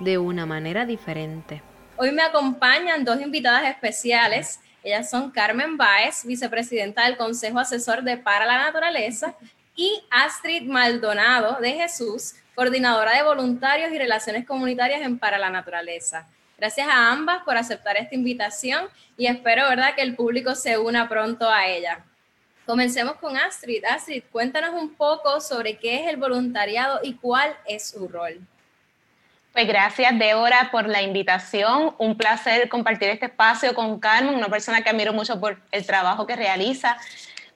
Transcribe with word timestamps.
de 0.00 0.18
una 0.18 0.46
manera 0.46 0.84
diferente. 0.86 1.62
Hoy 1.96 2.12
me 2.12 2.22
acompañan 2.22 3.04
dos 3.04 3.20
invitadas 3.20 3.64
especiales. 3.64 4.60
Ellas 4.82 5.08
son 5.08 5.30
Carmen 5.30 5.76
Báez, 5.76 6.24
vicepresidenta 6.24 7.04
del 7.04 7.16
Consejo 7.16 7.58
Asesor 7.58 8.02
de 8.02 8.16
Para 8.16 8.46
la 8.46 8.58
Naturaleza, 8.58 9.34
y 9.76 10.02
Astrid 10.10 10.68
Maldonado 10.68 11.60
de 11.60 11.72
Jesús, 11.72 12.34
coordinadora 12.54 13.16
de 13.16 13.22
voluntarios 13.22 13.92
y 13.92 13.98
relaciones 13.98 14.46
comunitarias 14.46 15.02
en 15.02 15.18
Para 15.18 15.38
la 15.38 15.50
Naturaleza. 15.50 16.28
Gracias 16.56 16.86
a 16.86 17.10
ambas 17.10 17.42
por 17.42 17.56
aceptar 17.56 17.96
esta 17.96 18.14
invitación 18.14 18.86
y 19.16 19.26
espero, 19.26 19.68
¿verdad?, 19.68 19.94
que 19.94 20.02
el 20.02 20.14
público 20.14 20.54
se 20.54 20.78
una 20.78 21.08
pronto 21.08 21.48
a 21.48 21.66
ella. 21.66 22.04
Comencemos 22.66 23.16
con 23.16 23.36
Astrid. 23.36 23.84
Astrid, 23.84 24.22
cuéntanos 24.30 24.74
un 24.74 24.94
poco 24.94 25.40
sobre 25.40 25.76
qué 25.76 26.02
es 26.02 26.08
el 26.08 26.16
voluntariado 26.16 27.00
y 27.02 27.14
cuál 27.14 27.54
es 27.66 27.90
su 27.90 28.08
rol. 28.08 28.40
Pues 29.54 29.68
gracias, 29.68 30.18
Débora, 30.18 30.68
por 30.72 30.88
la 30.88 31.00
invitación. 31.00 31.94
Un 31.98 32.16
placer 32.16 32.68
compartir 32.68 33.10
este 33.10 33.26
espacio 33.26 33.72
con 33.72 34.00
Carmen, 34.00 34.34
una 34.34 34.48
persona 34.48 34.82
que 34.82 34.90
admiro 34.90 35.12
mucho 35.12 35.38
por 35.38 35.62
el 35.70 35.86
trabajo 35.86 36.26
que 36.26 36.34
realiza. 36.34 36.96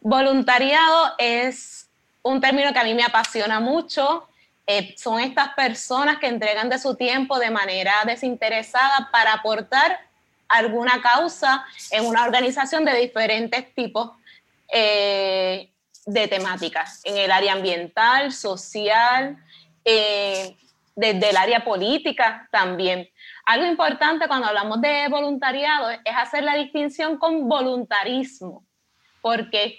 Voluntariado 0.00 1.14
es 1.18 1.88
un 2.22 2.40
término 2.40 2.72
que 2.72 2.78
a 2.78 2.84
mí 2.84 2.94
me 2.94 3.02
apasiona 3.02 3.58
mucho. 3.58 4.28
Eh, 4.64 4.94
son 4.96 5.18
estas 5.18 5.54
personas 5.54 6.18
que 6.18 6.28
entregan 6.28 6.68
de 6.68 6.78
su 6.78 6.94
tiempo 6.94 7.36
de 7.40 7.50
manera 7.50 7.94
desinteresada 8.06 9.08
para 9.10 9.32
aportar 9.32 9.98
alguna 10.46 11.02
causa 11.02 11.66
en 11.90 12.06
una 12.06 12.22
organización 12.22 12.84
de 12.84 12.94
diferentes 12.94 13.74
tipos 13.74 14.12
eh, 14.72 15.68
de 16.06 16.28
temáticas, 16.28 17.00
en 17.02 17.16
el 17.16 17.32
área 17.32 17.54
ambiental, 17.54 18.30
social, 18.30 19.36
eh, 19.84 20.54
desde 20.98 21.30
el 21.30 21.36
área 21.36 21.64
política 21.64 22.48
también. 22.50 23.08
Algo 23.46 23.64
importante 23.66 24.26
cuando 24.26 24.48
hablamos 24.48 24.80
de 24.80 25.06
voluntariado 25.08 25.90
es 25.90 26.16
hacer 26.16 26.42
la 26.42 26.56
distinción 26.56 27.18
con 27.18 27.48
voluntarismo, 27.48 28.66
porque 29.22 29.78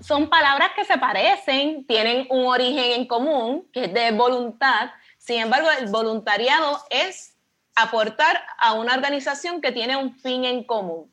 son 0.00 0.30
palabras 0.30 0.70
que 0.74 0.86
se 0.86 0.96
parecen, 0.96 1.86
tienen 1.86 2.26
un 2.30 2.46
origen 2.46 2.92
en 2.92 3.06
común, 3.06 3.68
que 3.70 3.84
es 3.84 3.92
de 3.92 4.12
voluntad. 4.12 4.90
Sin 5.18 5.40
embargo, 5.40 5.68
el 5.78 5.88
voluntariado 5.90 6.80
es 6.88 7.36
aportar 7.76 8.42
a 8.56 8.72
una 8.72 8.94
organización 8.94 9.60
que 9.60 9.72
tiene 9.72 9.96
un 9.96 10.18
fin 10.20 10.46
en 10.46 10.64
común. 10.64 11.12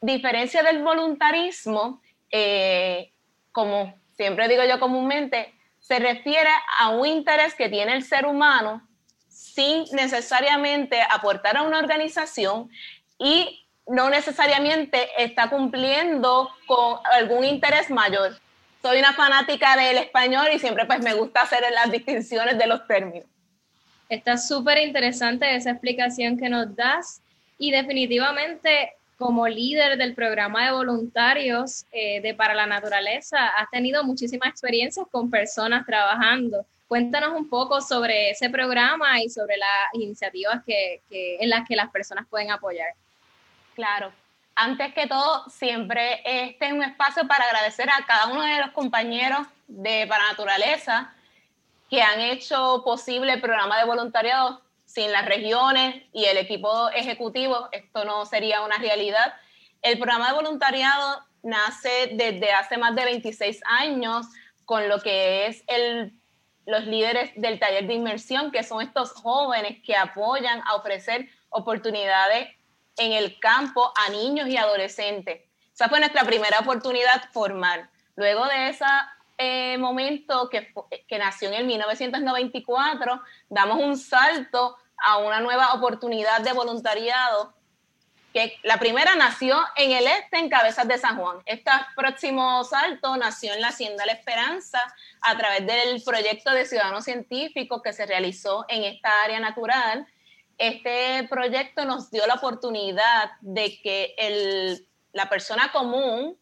Diferencia 0.00 0.62
del 0.62 0.84
voluntarismo, 0.84 2.00
eh, 2.30 3.12
como 3.50 3.92
siempre 4.12 4.46
digo 4.46 4.62
yo 4.62 4.78
comúnmente, 4.78 5.55
se 5.86 6.00
refiere 6.00 6.50
a 6.80 6.88
un 6.88 7.06
interés 7.06 7.54
que 7.54 7.68
tiene 7.68 7.94
el 7.94 8.02
ser 8.02 8.26
humano 8.26 8.86
sin 9.28 9.84
necesariamente 9.92 11.00
aportar 11.00 11.56
a 11.56 11.62
una 11.62 11.78
organización 11.78 12.68
y 13.18 13.64
no 13.86 14.10
necesariamente 14.10 15.06
está 15.16 15.48
cumpliendo 15.48 16.50
con 16.66 16.98
algún 17.12 17.44
interés 17.44 17.88
mayor. 17.88 18.36
Soy 18.82 18.98
una 18.98 19.12
fanática 19.12 19.76
del 19.76 19.98
español 19.98 20.48
y 20.52 20.58
siempre 20.58 20.86
pues 20.86 21.00
me 21.04 21.14
gusta 21.14 21.42
hacer 21.42 21.62
las 21.72 21.90
distinciones 21.92 22.58
de 22.58 22.66
los 22.66 22.84
términos. 22.88 23.28
Está 24.08 24.38
súper 24.38 24.78
interesante 24.78 25.54
esa 25.54 25.70
explicación 25.70 26.36
que 26.36 26.48
nos 26.48 26.74
das 26.74 27.22
y 27.58 27.70
definitivamente 27.70 28.94
como 29.16 29.48
líder 29.48 29.96
del 29.96 30.14
programa 30.14 30.66
de 30.66 30.72
voluntarios 30.72 31.86
eh, 31.92 32.20
de 32.20 32.34
Para 32.34 32.54
la 32.54 32.66
Naturaleza, 32.66 33.48
has 33.48 33.70
tenido 33.70 34.04
muchísimas 34.04 34.50
experiencias 34.50 35.06
con 35.10 35.30
personas 35.30 35.86
trabajando. 35.86 36.66
Cuéntanos 36.86 37.32
un 37.32 37.48
poco 37.48 37.80
sobre 37.80 38.30
ese 38.30 38.50
programa 38.50 39.20
y 39.20 39.28
sobre 39.28 39.56
las 39.56 39.94
iniciativas 39.94 40.62
en 40.66 41.50
las 41.50 41.66
que 41.66 41.74
las 41.74 41.90
personas 41.90 42.26
pueden 42.28 42.50
apoyar. 42.50 42.94
Claro. 43.74 44.12
Antes 44.54 44.94
que 44.94 45.06
todo, 45.06 45.48
siempre 45.50 46.22
este 46.24 46.68
es 46.68 46.72
un 46.72 46.82
espacio 46.82 47.26
para 47.26 47.44
agradecer 47.44 47.88
a 47.90 48.04
cada 48.06 48.28
uno 48.28 48.42
de 48.42 48.60
los 48.60 48.70
compañeros 48.70 49.46
de 49.66 50.06
Para 50.08 50.28
Naturaleza 50.28 51.12
que 51.90 52.02
han 52.02 52.20
hecho 52.20 52.82
posible 52.84 53.34
el 53.34 53.40
programa 53.40 53.78
de 53.78 53.84
voluntariado 53.84 54.60
sin 54.86 55.12
las 55.12 55.26
regiones 55.26 56.02
y 56.12 56.24
el 56.24 56.38
equipo 56.38 56.88
ejecutivo, 56.90 57.68
esto 57.72 58.04
no 58.04 58.24
sería 58.24 58.62
una 58.62 58.78
realidad. 58.78 59.34
El 59.82 59.98
programa 59.98 60.28
de 60.28 60.34
voluntariado 60.34 61.22
nace 61.42 62.10
desde 62.12 62.52
hace 62.52 62.78
más 62.78 62.94
de 62.94 63.04
26 63.04 63.60
años 63.66 64.26
con 64.64 64.88
lo 64.88 65.00
que 65.00 65.46
es 65.46 65.62
el, 65.66 66.18
los 66.66 66.86
líderes 66.86 67.30
del 67.36 67.58
taller 67.58 67.86
de 67.86 67.94
inmersión, 67.94 68.50
que 68.50 68.62
son 68.62 68.82
estos 68.82 69.12
jóvenes 69.12 69.82
que 69.84 69.96
apoyan 69.96 70.62
a 70.66 70.74
ofrecer 70.76 71.28
oportunidades 71.50 72.48
en 72.96 73.12
el 73.12 73.38
campo 73.38 73.92
a 73.96 74.10
niños 74.10 74.48
y 74.48 74.56
adolescentes. 74.56 75.42
Esa 75.72 75.88
fue 75.88 76.00
nuestra 76.00 76.24
primera 76.24 76.58
oportunidad 76.60 77.30
formal. 77.32 77.88
Luego 78.16 78.46
de 78.46 78.70
ese 78.70 78.84
eh, 79.38 79.76
momento 79.78 80.48
que, 80.48 80.72
que 81.06 81.18
nació 81.18 81.48
en 81.48 81.54
el 81.54 81.66
1994, 81.66 83.22
damos 83.48 83.78
un 83.78 83.96
salto 83.96 84.76
a 84.96 85.18
una 85.18 85.40
nueva 85.40 85.74
oportunidad 85.74 86.40
de 86.40 86.52
voluntariado 86.52 87.56
que 88.36 88.58
la 88.64 88.78
primera 88.78 89.14
nació 89.16 89.56
en 89.76 89.92
el 89.92 90.06
este, 90.06 90.36
en 90.36 90.50
Cabezas 90.50 90.86
de 90.86 90.98
San 90.98 91.16
Juan. 91.16 91.38
Este 91.46 91.70
próximo 91.94 92.62
salto 92.64 93.16
nació 93.16 93.54
en 93.54 93.62
la 93.62 93.68
Hacienda 93.68 94.04
La 94.04 94.12
Esperanza 94.12 94.78
a 95.22 95.38
través 95.38 95.66
del 95.66 96.02
proyecto 96.02 96.50
de 96.50 96.66
Ciudadanos 96.66 97.04
Científicos 97.04 97.80
que 97.82 97.94
se 97.94 98.04
realizó 98.04 98.66
en 98.68 98.84
esta 98.84 99.22
área 99.22 99.40
natural. 99.40 100.06
Este 100.58 101.26
proyecto 101.30 101.86
nos 101.86 102.10
dio 102.10 102.26
la 102.26 102.34
oportunidad 102.34 103.30
de 103.40 103.80
que 103.80 104.14
el, 104.18 104.86
la 105.14 105.30
persona 105.30 105.72
común, 105.72 106.38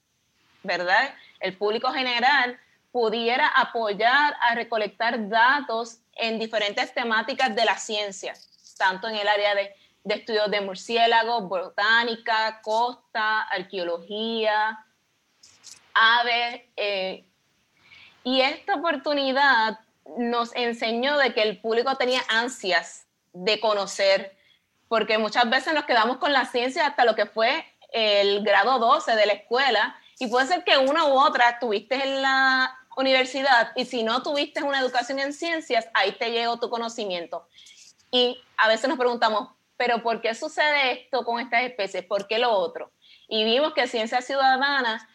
¿verdad? 0.65 1.15
El 1.39 1.57
público 1.57 1.93
general 1.93 2.59
pudiera 2.95 3.49
apoyar 3.49 4.37
a 4.41 4.55
recolectar 4.55 5.29
datos 5.29 5.99
en 6.15 6.39
diferentes 6.39 6.95
temáticas 6.95 7.53
de 7.53 7.65
la 7.65 7.77
ciencia, 7.77 8.35
tanto 8.79 9.09
en 9.09 9.17
el 9.17 9.27
área 9.27 9.53
de, 9.57 9.75
estudios 10.05 10.49
de 10.49 10.61
murciélagos, 10.61 11.49
botánica, 11.49 12.61
costa, 12.63 13.43
arqueología, 13.49 14.87
aves. 15.93 16.63
Eh, 16.77 17.25
y 18.23 18.43
esta 18.43 18.77
oportunidad 18.77 19.81
nos 20.17 20.55
enseñó 20.55 21.19
de 21.19 21.35
que 21.35 21.43
el 21.43 21.61
público 21.61 21.97
tenía 21.97 22.21
ansias 22.29 23.09
de 23.33 23.59
conocer, 23.59 24.37
porque 24.87 25.19
muchas 25.19 25.51
veces 25.51 25.75
nos 25.75 25.85
quedamos 25.85 26.19
con 26.19 26.33
la 26.33 26.45
ciencia 26.45 26.87
hasta 26.87 27.05
lo 27.05 27.17
que 27.17 27.27
fue 27.27 27.67
el 27.93 28.45
grado 28.45 28.79
12 28.79 29.17
de 29.17 29.27
la 29.27 29.33
escuela, 29.33 29.99
y 30.21 30.29
puede 30.29 30.47
ser 30.47 30.63
que 30.63 30.79
una 30.79 31.07
u 31.07 31.19
otra 31.19 31.51
estuviste 31.51 31.97
en 31.97 32.23
la 32.23 32.79
universidad 32.97 33.73
y 33.77 33.85
si 33.85 34.03
no 34.03 34.23
tuviste 34.23 34.63
una 34.63 34.81
educación 34.81 35.19
en 35.19 35.33
ciencias, 35.33 35.89
ahí 35.95 36.13
te 36.13 36.31
llegó 36.31 36.59
tu 36.59 36.71
conocimiento. 36.71 37.47
Y 38.11 38.41
a 38.57 38.69
veces 38.69 38.89
nos 38.89 38.99
preguntamos, 38.99 39.51
pero 39.77 40.03
¿por 40.03 40.21
qué 40.21 40.35
sucede 40.35 40.93
esto 40.93 41.25
con 41.25 41.41
estas 41.41 41.63
especies? 41.63 42.05
¿Por 42.05 42.27
qué 42.27 42.39
lo 42.39 42.53
otro? 42.53 42.93
Y 43.29 43.45
vimos 43.45 43.75
que 43.75 43.87
Ciencia 43.89 44.23
Ciudadana 44.23 45.09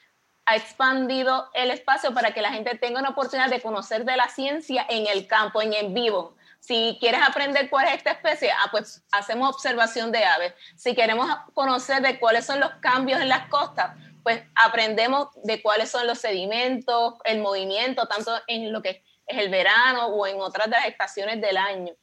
ha 0.46 0.56
expandido 0.56 1.50
el 1.54 1.70
espacio 1.70 2.14
para 2.14 2.34
que 2.34 2.42
la 2.42 2.52
gente 2.52 2.76
tenga 2.76 3.00
una 3.00 3.10
oportunidad 3.10 3.50
de 3.50 3.62
conocer 3.62 4.04
de 4.04 4.18
la 4.18 4.28
ciencia 4.30 4.86
en 4.90 5.06
el 5.06 5.28
campo, 5.28 5.62
en 5.62 5.94
vivo, 5.94 6.36
Si 6.60 6.98
quieres 7.00 7.22
aprender 7.22 7.70
cuál 7.70 7.88
es 7.88 7.94
esta 7.94 8.12
especie, 8.12 8.52
ah, 8.52 8.68
pues 8.72 9.04
hacemos 9.12 9.56
observación 9.56 10.12
de 10.12 10.26
aves. 10.26 10.54
Si 10.76 10.94
queremos 10.96 11.30
conocer 11.54 12.02
de 12.02 12.20
cuáles 12.20 12.46
son 12.46 12.60
los 12.60 12.72
cambios 12.82 13.22
en 13.22 13.30
las 13.30 13.48
costas, 13.48 13.96
pues 14.30 14.44
aprendemos 14.54 15.30
de 15.44 15.60
cuáles 15.60 15.90
son 15.90 16.06
los 16.06 16.20
sedimentos, 16.20 17.16
el 17.24 17.40
movimiento, 17.40 18.08
tanto 18.08 18.32
en 18.46 18.72
lo 18.72 18.80
que 18.80 19.04
es 19.26 19.38
el 19.40 19.50
verano 19.50 20.06
o 20.06 20.28
en 20.28 20.40
otras 20.40 20.70
de 20.70 20.76
las 20.76 20.86
estaciones 20.86 21.42
del 21.42 21.58
año. 21.58 21.96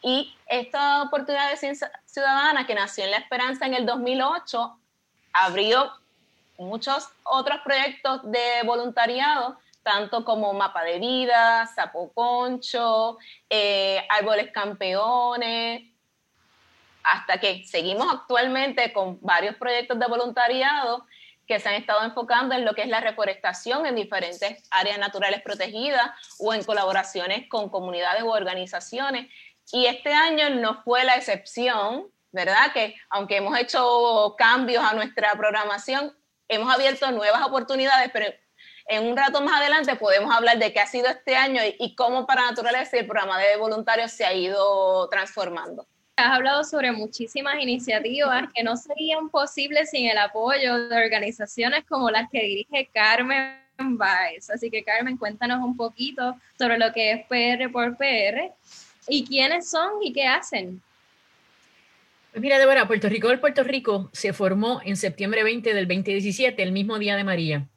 Y 0.00 0.32
esta 0.46 1.02
oportunidad 1.02 1.50
de 1.50 1.56
ciencia 1.56 1.90
ciudadana 2.04 2.68
que 2.68 2.76
nació 2.76 3.02
en 3.02 3.10
La 3.10 3.16
Esperanza 3.16 3.66
en 3.66 3.74
el 3.74 3.84
2008 3.84 4.78
abrió 5.32 5.92
muchos 6.56 7.08
otros 7.24 7.58
proyectos 7.64 8.20
de 8.30 8.62
voluntariado, 8.64 9.58
tanto 9.82 10.24
como 10.24 10.52
Mapa 10.52 10.84
de 10.84 11.00
Vida, 11.00 11.66
Sapo 11.66 12.12
Concho, 12.12 13.18
eh, 13.50 14.06
Árboles 14.08 14.52
Campeones, 14.52 15.82
hasta 17.02 17.40
que 17.40 17.64
seguimos 17.64 18.06
actualmente 18.14 18.92
con 18.92 19.18
varios 19.20 19.56
proyectos 19.56 19.98
de 19.98 20.06
voluntariado 20.06 21.04
que 21.46 21.60
se 21.60 21.68
han 21.68 21.74
estado 21.76 22.04
enfocando 22.04 22.54
en 22.54 22.64
lo 22.64 22.74
que 22.74 22.82
es 22.82 22.88
la 22.88 23.00
reforestación 23.00 23.86
en 23.86 23.94
diferentes 23.94 24.62
áreas 24.70 24.98
naturales 24.98 25.42
protegidas 25.42 26.10
o 26.38 26.52
en 26.52 26.64
colaboraciones 26.64 27.48
con 27.48 27.68
comunidades 27.68 28.22
u 28.22 28.30
organizaciones. 28.30 29.30
Y 29.72 29.86
este 29.86 30.12
año 30.12 30.50
no 30.50 30.82
fue 30.82 31.04
la 31.04 31.16
excepción, 31.16 32.08
¿verdad? 32.32 32.72
Que 32.72 32.94
aunque 33.10 33.36
hemos 33.36 33.58
hecho 33.58 34.34
cambios 34.36 34.84
a 34.84 34.94
nuestra 34.94 35.32
programación, 35.32 36.16
hemos 36.48 36.72
abierto 36.72 37.10
nuevas 37.10 37.42
oportunidades, 37.42 38.10
pero 38.12 38.26
en 38.88 39.06
un 39.06 39.16
rato 39.16 39.40
más 39.40 39.60
adelante 39.60 39.96
podemos 39.96 40.34
hablar 40.34 40.58
de 40.58 40.72
qué 40.72 40.80
ha 40.80 40.86
sido 40.86 41.08
este 41.08 41.36
año 41.36 41.60
y, 41.78 41.94
cómo 41.96 42.26
para 42.26 42.42
Naturaleza 42.42 42.96
el 42.96 43.06
programa 43.06 43.38
de 43.38 43.56
voluntarios 43.56 44.12
se 44.12 44.24
ha 44.24 44.32
ido 44.32 45.08
transformando. 45.08 45.86
Has 46.18 46.32
hablado 46.32 46.64
sobre 46.64 46.92
muchísimas 46.92 47.62
iniciativas 47.62 48.48
que 48.54 48.62
no 48.62 48.74
serían 48.78 49.28
posibles 49.28 49.90
sin 49.90 50.08
el 50.08 50.16
apoyo 50.16 50.88
de 50.88 50.96
organizaciones 50.96 51.84
como 51.86 52.10
las 52.10 52.30
que 52.30 52.42
dirige 52.42 52.88
Carmen 52.90 53.58
Baez. 53.76 54.48
Así 54.48 54.70
que 54.70 54.82
Carmen, 54.82 55.18
cuéntanos 55.18 55.62
un 55.62 55.76
poquito 55.76 56.34
sobre 56.58 56.78
lo 56.78 56.90
que 56.94 57.12
es 57.12 57.26
PR 57.26 57.70
por 57.70 57.98
PR 57.98 58.50
y 59.06 59.26
quiénes 59.26 59.68
son 59.68 60.02
y 60.02 60.14
qué 60.14 60.26
hacen. 60.26 60.80
Pues 62.32 62.40
mira, 62.40 62.58
Débora, 62.58 62.86
Puerto 62.86 63.10
Rico 63.10 63.28
del 63.28 63.38
Puerto 63.38 63.62
Rico 63.62 64.08
se 64.14 64.32
formó 64.32 64.80
en 64.86 64.96
septiembre 64.96 65.44
20 65.44 65.74
del 65.74 65.86
2017, 65.86 66.62
el 66.62 66.72
mismo 66.72 66.98
día 66.98 67.16
de 67.16 67.24
María. 67.24 67.68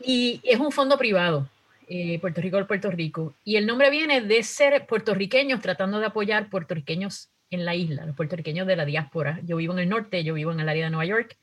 Y 0.00 0.40
es 0.42 0.58
un 0.58 0.72
fondo 0.72 0.96
privado, 0.96 1.50
eh, 1.86 2.18
Puerto 2.18 2.40
Rico 2.40 2.56
del 2.56 2.66
Puerto 2.66 2.90
Rico. 2.90 3.34
Y 3.44 3.56
el 3.56 3.66
nombre 3.66 3.90
viene 3.90 4.22
de 4.22 4.42
ser 4.42 4.86
puertorriqueños 4.86 5.60
tratando 5.60 6.00
de 6.00 6.06
apoyar 6.06 6.48
puertorriqueños 6.48 7.28
en 7.52 7.64
la 7.64 7.74
isla, 7.74 8.06
los 8.06 8.16
puertorriqueños 8.16 8.66
de 8.66 8.76
la 8.76 8.84
diáspora. 8.84 9.40
Yo 9.44 9.56
vivo 9.56 9.72
en 9.74 9.80
el 9.80 9.88
norte, 9.88 10.24
yo 10.24 10.34
vivo 10.34 10.52
en 10.52 10.60
el 10.60 10.68
área 10.68 10.84
de 10.84 10.90
Nueva 10.90 11.04
York. 11.04 11.36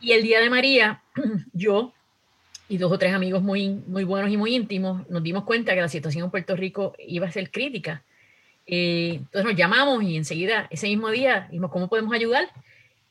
Y 0.00 0.12
el 0.12 0.22
día 0.22 0.40
de 0.40 0.50
María, 0.50 1.02
yo 1.52 1.92
y 2.68 2.78
dos 2.78 2.90
o 2.90 2.98
tres 2.98 3.14
amigos 3.14 3.42
muy, 3.42 3.68
muy 3.86 4.04
buenos 4.04 4.30
y 4.30 4.36
muy 4.36 4.54
íntimos 4.54 5.08
nos 5.08 5.22
dimos 5.22 5.44
cuenta 5.44 5.74
que 5.74 5.80
la 5.80 5.88
situación 5.88 6.24
en 6.24 6.30
Puerto 6.30 6.56
Rico 6.56 6.94
iba 6.98 7.26
a 7.26 7.32
ser 7.32 7.50
crítica. 7.50 8.02
Eh, 8.66 9.14
entonces 9.18 9.44
nos 9.44 9.54
llamamos 9.54 10.02
y 10.02 10.16
enseguida, 10.16 10.66
ese 10.70 10.88
mismo 10.88 11.10
día, 11.10 11.46
dijimos, 11.50 11.70
¿cómo 11.70 11.88
podemos 11.88 12.12
ayudar? 12.12 12.48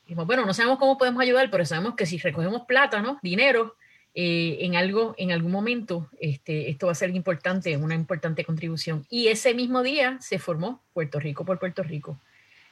Dijimos, 0.04 0.26
bueno, 0.26 0.44
no 0.44 0.52
sabemos 0.52 0.78
cómo 0.78 0.98
podemos 0.98 1.22
ayudar, 1.22 1.50
pero 1.50 1.64
sabemos 1.64 1.94
que 1.94 2.04
si 2.04 2.18
recogemos 2.18 2.62
plata, 2.66 3.00
¿no? 3.00 3.18
dinero, 3.22 3.74
eh, 4.18 4.64
en 4.64 4.76
algo, 4.76 5.14
en 5.18 5.30
algún 5.30 5.52
momento, 5.52 6.08
este, 6.18 6.70
esto 6.70 6.86
va 6.86 6.92
a 6.92 6.94
ser 6.94 7.14
importante, 7.14 7.76
una 7.76 7.94
importante 7.94 8.46
contribución. 8.46 9.04
Y 9.10 9.28
ese 9.28 9.52
mismo 9.52 9.82
día 9.82 10.16
se 10.22 10.38
formó 10.38 10.82
Puerto 10.94 11.20
Rico 11.20 11.44
por 11.44 11.58
Puerto 11.58 11.82
Rico. 11.82 12.18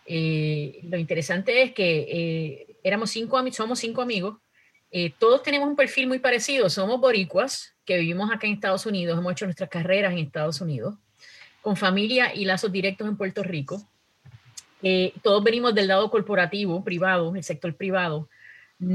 Eh, 0.07 0.81
lo 0.85 0.97
interesante 0.97 1.61
es 1.61 1.73
que 1.75 2.07
eh, 2.09 2.77
éramos 2.83 3.11
cinco, 3.11 3.39
somos 3.53 3.79
cinco 3.79 4.01
amigos, 4.01 4.39
todos 5.19 5.43
tenemos 5.43 5.69
un 5.69 5.75
perfil 5.75 6.07
muy 6.07 6.21
parecido, 6.21 6.71
somos 6.71 7.01
boricuas 7.01 7.75
que 7.85 7.99
vivimos 7.99 8.31
acá 8.31 8.47
en 8.47 8.55
Estados 8.55 8.87
Unidos, 8.87 9.19
hemos 9.19 9.33
hecho 9.33 9.45
nuestras 9.45 9.69
carreras 9.69 10.13
en 10.13 10.21
Estados 10.21 10.61
Unidos, 10.61 10.95
con 11.61 11.77
familia 11.77 12.33
y 12.33 12.45
lazos 12.45 12.71
directos 12.71 13.09
en 13.09 13.17
Puerto 13.17 13.43
Rico. 13.43 13.83
todos 15.21 15.43
venimos 15.43 15.75
del 15.75 15.89
lado 15.89 16.09
corporativo, 16.11 16.85
privado, 16.85 17.35
el 17.35 17.43
sector 17.43 17.75
privado, 17.75 18.29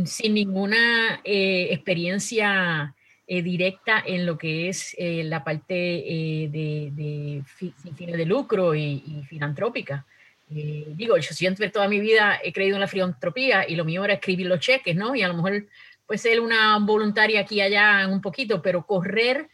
sin 0.05 0.33
ninguna 0.33 1.21
eh, 1.23 1.69
experiencia 1.71 2.93
eh, 3.27 3.41
directa 3.41 4.03
en 4.05 4.25
lo 4.25 4.37
que 4.37 4.69
es 4.69 4.95
eh, 4.97 5.23
la 5.23 5.43
parte 5.43 5.73
de, 5.73 6.91
de, 6.91 7.43
sin 7.57 7.95
fines 7.95 8.17
de 8.17 8.25
lucro 8.25 8.75
y, 8.75 9.23
filantrópica. 9.27 10.05
digo, 10.47 11.17
yo 11.17 11.33
siempre 11.33 11.69
toda 11.69 11.87
mi 11.87 11.99
vida 11.99 12.39
he 12.43 12.51
creído 12.51 12.75
en 12.75 12.81
la 12.81 12.87
filantropía 12.87 13.67
y 13.67 13.75
lo 13.75 13.85
mío 13.85 14.03
era 14.03 14.15
escribir 14.15 14.47
los 14.47 14.59
cheques, 14.59 14.95
¿no? 14.95 15.15
Y 15.15 15.21
a 15.21 15.27
lo 15.27 15.35
mejor 15.35 15.67
puede 16.07 16.17
ser 16.17 16.39
una 16.39 16.77
voluntaria 16.79 17.41
aquí 17.41 17.55
y 17.55 17.61
allá 17.61 18.07
un 18.07 18.21
poquito, 18.21 18.61
pero 18.61 18.85
correr 18.85 19.47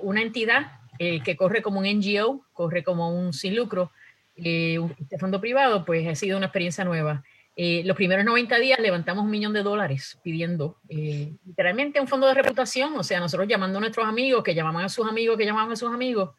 una 0.00 0.22
entidad 0.22 0.72
que 0.98 1.36
corre 1.36 1.62
como 1.62 1.80
un 1.80 1.86
NGO, 1.86 2.46
corre 2.52 2.82
como 2.82 3.10
un 3.16 3.32
sin 3.32 3.54
lucro, 3.54 3.92
este 4.34 5.18
fondo 5.18 5.40
privado, 5.40 5.84
pues 5.84 6.06
ha 6.06 6.14
sido 6.14 6.36
una 6.36 6.46
experiencia 6.46 6.84
nueva. 6.84 7.24
Eh, 7.54 7.82
los 7.84 7.96
primeros 7.96 8.24
90 8.24 8.58
días 8.58 8.80
levantamos 8.80 9.24
un 9.24 9.30
millón 9.30 9.52
de 9.52 9.62
dólares 9.62 10.18
pidiendo 10.22 10.78
eh, 10.88 11.34
literalmente 11.44 12.00
un 12.00 12.08
fondo 12.08 12.26
de 12.26 12.34
reputación, 12.34 12.96
o 12.96 13.04
sea, 13.04 13.20
nosotros 13.20 13.46
llamando 13.46 13.76
a 13.76 13.80
nuestros 13.82 14.06
amigos, 14.06 14.42
que 14.42 14.54
llamaban 14.54 14.86
a 14.86 14.88
sus 14.88 15.06
amigos, 15.06 15.36
que 15.36 15.44
llamaban 15.44 15.70
a 15.70 15.76
sus 15.76 15.92
amigos, 15.92 16.30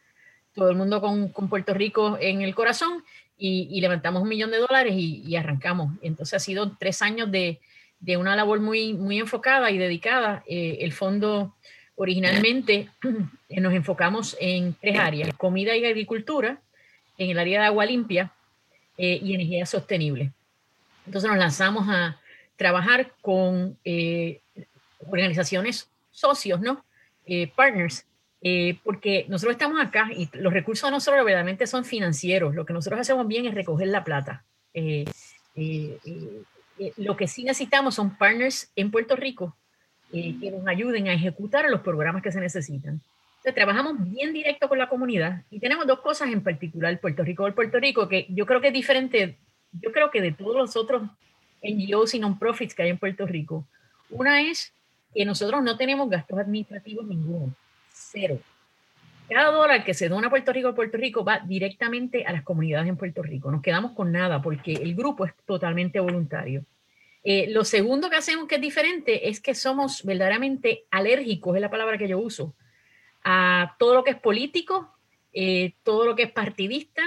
todo 0.55 0.69
el 0.69 0.75
mundo 0.75 1.01
con, 1.01 1.29
con 1.29 1.49
Puerto 1.49 1.73
Rico 1.75 2.17
en 2.19 2.41
el 2.41 2.55
corazón, 2.55 3.03
y, 3.37 3.81
levantamos 3.81 4.23
un 4.23 4.29
millón 4.29 4.51
de 4.51 4.57
dólares 4.57 4.93
y, 4.95 5.35
arrancamos. 5.35 5.93
Entonces 6.01 6.35
ha 6.35 6.39
sido 6.39 6.77
tres 6.77 7.01
años 7.01 7.29
de, 7.29 7.59
de 7.99 8.15
una 8.15 8.37
labor 8.37 8.61
muy, 8.61 8.93
muy 8.93 9.19
enfocada 9.19 9.69
y 9.69 9.77
dedicada. 9.77 10.43
Eh, 10.47 10.77
el 10.79 10.93
fondo 10.93 11.53
originalmente 11.95 12.89
nos 13.49 13.73
enfocamos 13.73 14.37
en 14.39 14.75
tres 14.79 14.97
áreas, 14.97 15.29
comida 15.35 15.75
y 15.75 15.83
agricultura, 15.83 16.61
en 17.17 17.31
el 17.31 17.39
área 17.39 17.61
de 17.61 17.65
agua 17.65 17.85
limpia 17.85 18.31
y 18.97 19.33
energía 19.33 19.65
sostenible. 19.65 20.31
Entonces 21.05 21.29
nos 21.29 21.39
lanzamos 21.39 21.87
a 21.89 22.19
trabajar 22.55 23.13
con 23.21 23.77
eh, 23.83 24.41
organizaciones 25.07 25.89
socios, 26.11 26.61
¿no? 26.61 26.85
Eh, 27.25 27.51
partners, 27.55 28.05
eh, 28.41 28.77
porque 28.83 29.25
nosotros 29.29 29.53
estamos 29.53 29.81
acá 29.81 30.09
y 30.15 30.29
los 30.33 30.53
recursos 30.53 30.87
de 30.87 30.91
nosotros 30.91 31.25
verdaderamente 31.25 31.67
son 31.67 31.85
financieros. 31.85 32.53
Lo 32.55 32.65
que 32.65 32.73
nosotros 32.73 32.99
hacemos 33.01 33.27
bien 33.27 33.45
es 33.45 33.53
recoger 33.53 33.87
la 33.87 34.03
plata. 34.03 34.43
lo 36.97 37.17
que 37.17 37.27
sí 37.27 37.43
necesitamos 37.43 37.95
son 37.95 38.17
partners 38.17 38.71
en 38.75 38.91
Puerto 38.91 39.15
Rico 39.15 39.55
que 40.11 40.51
nos 40.51 40.67
ayuden 40.67 41.07
a 41.07 41.13
ejecutar 41.13 41.67
los 41.69 41.81
programas 41.81 42.21
que 42.21 42.31
se 42.31 42.39
necesitan. 42.39 43.01
Entonces, 43.37 43.55
trabajamos 43.55 43.95
bien 44.11 44.31
directo 44.31 44.69
con 44.69 44.77
la 44.77 44.87
comunidad 44.87 45.41
y 45.49 45.59
tenemos 45.59 45.87
dos 45.87 45.99
cosas 46.01 46.29
en 46.31 46.41
particular, 46.43 46.97
Puerto 46.99 47.23
Rico 47.23 47.47
el 47.47 47.53
Puerto 47.53 47.79
Rico, 47.79 48.07
que 48.07 48.27
yo 48.29 48.45
creo 48.45 48.61
que 48.61 48.67
es 48.67 48.73
diferente 48.73 49.37
yo 49.81 49.91
creo 49.91 50.11
que 50.11 50.21
de 50.21 50.31
todos 50.31 50.55
los 50.55 50.75
otros 50.75 51.03
NGOs 51.63 52.13
y 52.15 52.19
non-profits 52.19 52.75
que 52.75 52.83
hay 52.83 52.89
en 52.89 52.97
Puerto 52.97 53.25
Rico, 53.25 53.65
una 54.09 54.41
es 54.41 54.73
que 55.13 55.25
nosotros 55.25 55.63
no 55.63 55.77
tenemos 55.77 56.09
gastos 56.09 56.39
administrativos 56.39 57.05
ninguno, 57.05 57.53
cero. 57.91 58.39
Cada 59.29 59.51
dólar 59.51 59.83
que 59.83 59.93
se 59.93 60.09
dona 60.09 60.27
a 60.27 60.29
Puerto 60.29 60.51
Rico 60.51 60.67
a 60.69 60.75
Puerto 60.75 60.97
Rico 60.97 61.23
va 61.23 61.39
directamente 61.39 62.25
a 62.25 62.33
las 62.33 62.43
comunidades 62.43 62.89
en 62.89 62.97
Puerto 62.97 63.23
Rico. 63.23 63.49
Nos 63.49 63.61
quedamos 63.61 63.93
con 63.93 64.11
nada 64.11 64.41
porque 64.41 64.73
el 64.73 64.95
grupo 64.95 65.25
es 65.25 65.33
totalmente 65.45 65.99
voluntario. 65.99 66.65
Eh, 67.23 67.47
lo 67.49 67.63
segundo 67.63 68.09
que 68.09 68.17
hacemos 68.17 68.47
que 68.47 68.55
es 68.55 68.61
diferente 68.61 69.29
es 69.29 69.39
que 69.39 69.55
somos 69.55 70.03
verdaderamente 70.03 70.83
alérgicos, 70.91 71.55
es 71.55 71.61
la 71.61 71.71
palabra 71.71 71.97
que 71.97 72.09
yo 72.09 72.19
uso, 72.19 72.53
a 73.23 73.75
todo 73.79 73.93
lo 73.93 74.03
que 74.03 74.11
es 74.11 74.19
político, 74.19 74.93
eh, 75.31 75.73
todo 75.83 76.05
lo 76.05 76.15
que 76.15 76.23
es 76.23 76.31
partidista, 76.31 77.01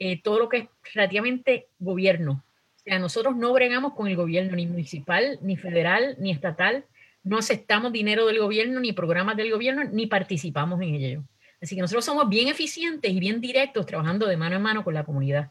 eh, 0.00 0.20
todo 0.22 0.38
lo 0.38 0.48
que 0.48 0.56
es 0.56 0.68
relativamente 0.94 1.68
gobierno. 1.78 2.42
O 2.76 2.78
sea, 2.78 2.98
nosotros 2.98 3.36
no 3.36 3.52
bregamos 3.52 3.92
con 3.92 4.08
el 4.08 4.16
gobierno 4.16 4.56
ni 4.56 4.66
municipal, 4.66 5.38
ni 5.42 5.56
federal, 5.56 6.16
ni 6.18 6.30
estatal. 6.30 6.86
No 7.22 7.36
aceptamos 7.36 7.92
dinero 7.92 8.26
del 8.26 8.38
gobierno, 8.38 8.80
ni 8.80 8.94
programas 8.94 9.36
del 9.36 9.50
gobierno, 9.50 9.84
ni 9.84 10.06
participamos 10.06 10.80
en 10.80 10.94
ello. 10.94 11.22
Así 11.60 11.74
que 11.74 11.82
nosotros 11.82 12.06
somos 12.06 12.30
bien 12.30 12.48
eficientes 12.48 13.12
y 13.12 13.20
bien 13.20 13.42
directos 13.42 13.84
trabajando 13.84 14.26
de 14.26 14.38
mano 14.38 14.56
en 14.56 14.62
mano 14.62 14.82
con 14.82 14.94
la 14.94 15.04
comunidad. 15.04 15.50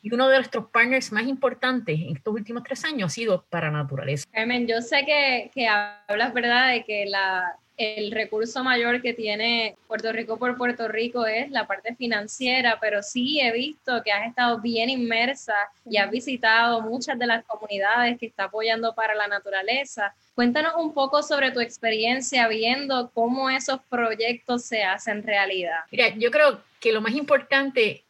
Y 0.00 0.14
uno 0.14 0.30
de 0.30 0.38
nuestros 0.38 0.70
partners 0.70 1.12
más 1.12 1.26
importantes 1.26 2.00
en 2.00 2.16
estos 2.16 2.32
últimos 2.32 2.62
tres 2.62 2.82
años 2.86 3.12
ha 3.12 3.14
sido 3.14 3.44
para 3.50 3.70
naturaleza. 3.70 4.26
Carmen, 4.32 4.66
yo 4.66 4.80
sé 4.80 5.04
que, 5.04 5.50
que 5.54 5.68
hablas, 5.68 6.32
¿verdad?, 6.32 6.72
de 6.72 6.84
que 6.84 7.04
la, 7.04 7.54
el 7.80 8.10
recurso 8.10 8.62
mayor 8.62 9.00
que 9.00 9.14
tiene 9.14 9.74
Puerto 9.88 10.12
Rico 10.12 10.36
por 10.36 10.58
Puerto 10.58 10.86
Rico 10.86 11.24
es 11.24 11.50
la 11.50 11.66
parte 11.66 11.94
financiera, 11.94 12.76
pero 12.78 13.02
sí 13.02 13.40
he 13.40 13.50
visto 13.52 14.02
que 14.04 14.12
has 14.12 14.28
estado 14.28 14.60
bien 14.60 14.90
inmersa 14.90 15.54
y 15.86 15.96
has 15.96 16.10
visitado 16.10 16.82
muchas 16.82 17.18
de 17.18 17.26
las 17.26 17.42
comunidades 17.46 18.18
que 18.18 18.26
está 18.26 18.44
apoyando 18.44 18.94
para 18.94 19.14
la 19.14 19.28
naturaleza. 19.28 20.14
Cuéntanos 20.34 20.74
un 20.76 20.92
poco 20.92 21.22
sobre 21.22 21.52
tu 21.52 21.60
experiencia 21.60 22.48
viendo 22.48 23.10
cómo 23.14 23.48
esos 23.48 23.80
proyectos 23.88 24.62
se 24.66 24.82
hacen 24.82 25.22
realidad. 25.22 25.80
Mira, 25.90 26.14
yo 26.16 26.30
creo 26.30 26.60
que 26.80 26.92
lo 26.92 27.00
más 27.00 27.14
importante 27.14 28.04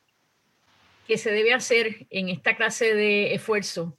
que 1.06 1.16
se 1.16 1.30
debe 1.30 1.54
hacer 1.54 2.08
en 2.10 2.28
esta 2.28 2.56
clase 2.56 2.92
de 2.92 3.34
esfuerzo, 3.34 3.96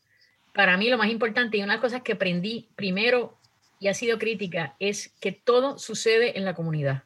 para 0.54 0.76
mí 0.76 0.90
lo 0.90 0.98
más 0.98 1.10
importante 1.10 1.56
y 1.56 1.64
una 1.64 1.74
de 1.74 1.78
las 1.78 1.82
cosas 1.82 2.02
que 2.02 2.12
aprendí 2.12 2.68
primero 2.76 3.38
y 3.82 3.88
ha 3.88 3.96
sido 3.96 4.20
crítica 4.20 4.76
es 4.80 5.12
que 5.20 5.32
todo 5.32 5.80
sucede 5.80 6.38
en 6.38 6.46
la 6.46 6.54
comunidad. 6.54 7.04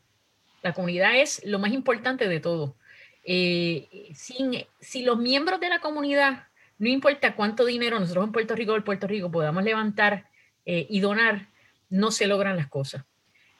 La 0.62 0.74
comunidad 0.74 1.17
es 1.17 1.41
lo 1.46 1.58
más 1.58 1.72
importante 1.72 2.27
de 2.27 2.41
todo. 2.41 2.75
Eh, 3.24 4.12
sin, 4.13 4.65
si 4.82 5.03
los 5.03 5.17
miembros 5.17 5.62
de 5.62 5.70
la 5.70 5.79
comunidad, 5.79 6.50
no 6.77 6.89
importa 6.89 7.34
cuánto 7.34 7.63
dinero 7.63 7.98
nosotros 7.98 8.25
en 8.25 8.34
Puerto 8.34 8.55
Rico 8.55 8.74
o 8.74 8.75
en 8.75 8.84
Puerto 8.84 9.08
Rico 9.08 9.32
podamos 9.32 9.63
levantar 9.63 10.29
eh, 10.65 10.86
y 10.89 11.00
donar, 11.00 11.48
no 11.89 12.12
se 12.12 12.27
logran 12.27 12.58
las 12.58 12.67
cosas. 12.67 13.05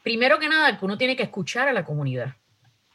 Primero 0.03 0.38
que 0.38 0.50
nada, 0.50 0.77
uno 0.81 0.98
tiene 0.98 1.15
que 1.15 1.24
escuchar 1.24 1.69
a 1.69 1.74
la 1.74 1.86
comunidad. 1.86 2.36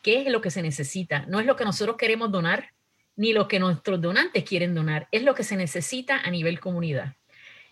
¿Qué 0.03 0.21
es 0.21 0.31
lo 0.31 0.43
que 0.43 0.51
se 0.51 0.61
necesita? 0.61 1.25
No 1.29 1.41
es 1.41 1.47
lo 1.47 1.57
que 1.57 1.65
nosotros 1.65 1.97
queremos 1.97 2.31
donar, 2.31 2.75
ni 3.17 3.33
lo 3.33 3.49
que 3.49 3.59
nuestros 3.59 3.99
donantes 4.03 4.45
quieren 4.45 4.75
donar, 4.75 5.09
es 5.13 5.23
lo 5.23 5.35
que 5.35 5.45
se 5.45 5.57
necesita 5.57 6.21
a 6.21 6.31
nivel 6.31 6.61
comunidad. 6.61 7.15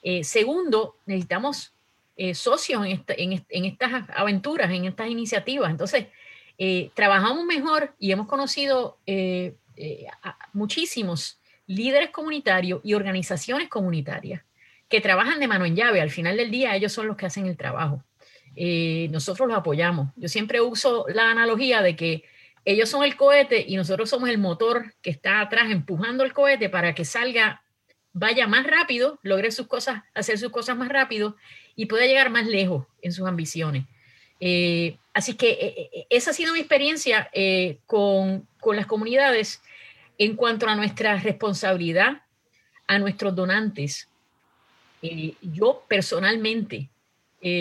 Eh, 0.03 0.25
segundo, 0.25 0.97
necesitamos 1.05 1.75
eh, 2.21 2.35
socios 2.35 2.85
en, 2.85 3.65
estas 3.65 4.11
aventuras, 4.13 4.73
en 4.73 4.87
estas 4.87 5.09
iniciativas. 5.09 5.71
Entonces, 5.71 6.07
eh, 6.59 6.91
trabajamos 6.95 7.45
mejor 7.45 7.95
y 7.97 8.11
hemos 8.11 8.27
conocido 8.27 8.99
eh, 9.07 9.55
muchísimos 10.53 11.39
líderes 11.69 12.11
comunitarios 12.11 12.81
y 12.83 12.95
organizaciones 12.95 13.69
comunitarias 13.69 14.43
que 14.89 15.01
trabajan 15.01 15.39
de 15.39 15.47
mano 15.47 15.65
en 15.65 15.77
llave. 15.77 16.01
Al 16.01 16.11
final 16.11 16.37
del 16.37 16.51
día, 16.51 16.75
ellos 16.75 16.93
son 16.93 17.07
los 17.07 17.17
que 17.17 17.27
hacen 17.27 17.47
el 17.47 17.57
trabajo. 17.57 18.03
nosotros 19.11 19.47
los 19.47 19.57
apoyamos. 19.57 20.09
Yo 20.17 20.27
siempre 20.27 20.61
uso 20.61 21.07
la 21.15 21.31
analogía 21.31 21.83
de 21.83 21.95
que 21.95 22.25
ellos 22.65 22.89
son 22.89 23.05
el 23.05 23.15
cohete 23.15 23.65
y 23.65 23.77
nosotros 23.77 24.11
somos 24.11 24.29
el 24.29 24.39
motor 24.39 24.93
que 25.03 25.11
está 25.11 25.41
atrás 25.41 25.71
empujando 25.71 26.25
el 26.25 26.33
cohete 26.33 26.69
para 26.69 26.97
que 26.97 27.05
salga, 27.05 27.63
vaya 28.13 28.49
más 28.49 28.67
rápido, 28.67 29.21
logre 29.23 29.53
sus 29.53 29.69
cosas, 29.69 30.03
hacer 30.15 30.37
sus 30.37 30.51
cosas 30.51 30.77
más 30.77 30.89
rápido 30.89 31.37
y 31.79 31.87
pueda 31.87 32.07
llegar 32.07 32.29
más 32.29 32.45
lejos 32.49 32.85
en 33.03 33.13
sus 33.13 33.27
ambiciones. 33.29 33.85
Eh, 34.41 34.97
así 35.15 35.35
que 35.35 35.51
eh, 35.51 35.91
eh, 35.93 36.07
esa 36.11 36.33
ha 36.33 36.35
sido 36.35 36.53
mi 36.53 36.59
experiencia 36.59 37.31
con, 37.87 38.49
con, 38.59 38.75
las 38.75 38.87
comunidades 38.87 39.63
en 40.19 40.35
cuanto 40.35 40.67
a 40.67 40.75
nuestra 40.75 41.17
responsabilidad 41.19 42.23
a 42.89 42.99
nuestros 42.99 43.35
donantes. 43.37 44.09
yo 45.41 45.85
personalmente, 45.87 46.89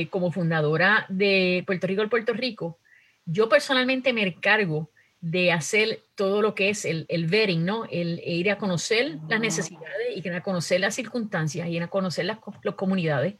como 0.09 0.31
fundadora 0.31 1.05
de 1.09 1.63
Puerto 1.67 1.85
Rico 1.85 2.01
el 2.01 2.09
Puerto 2.09 2.33
Rico, 2.33 2.79
yo 3.23 3.47
personalmente 3.47 4.13
me 4.13 4.23
encargo 4.23 4.89
de 5.21 5.51
hacer 5.51 6.01
todo 6.15 6.41
lo 6.41 6.55
que 6.55 6.69
es 6.69 6.85
el, 6.85 7.05
el 7.09 7.27
vetting, 7.27 7.65
¿no? 7.65 7.85
El, 7.91 8.19
ir 8.25 8.49
a 8.49 8.57
conocer 8.57 9.19
las 9.29 9.39
necesidades 9.39 10.15
y 10.15 10.27
a 10.27 10.41
conocer 10.41 10.79
las 10.79 10.95
circunstancias 10.95 11.67
y 11.67 11.77
a 11.77 11.87
conocer 11.87 12.25
las, 12.25 12.39
las 12.63 12.75
comunidades 12.75 13.35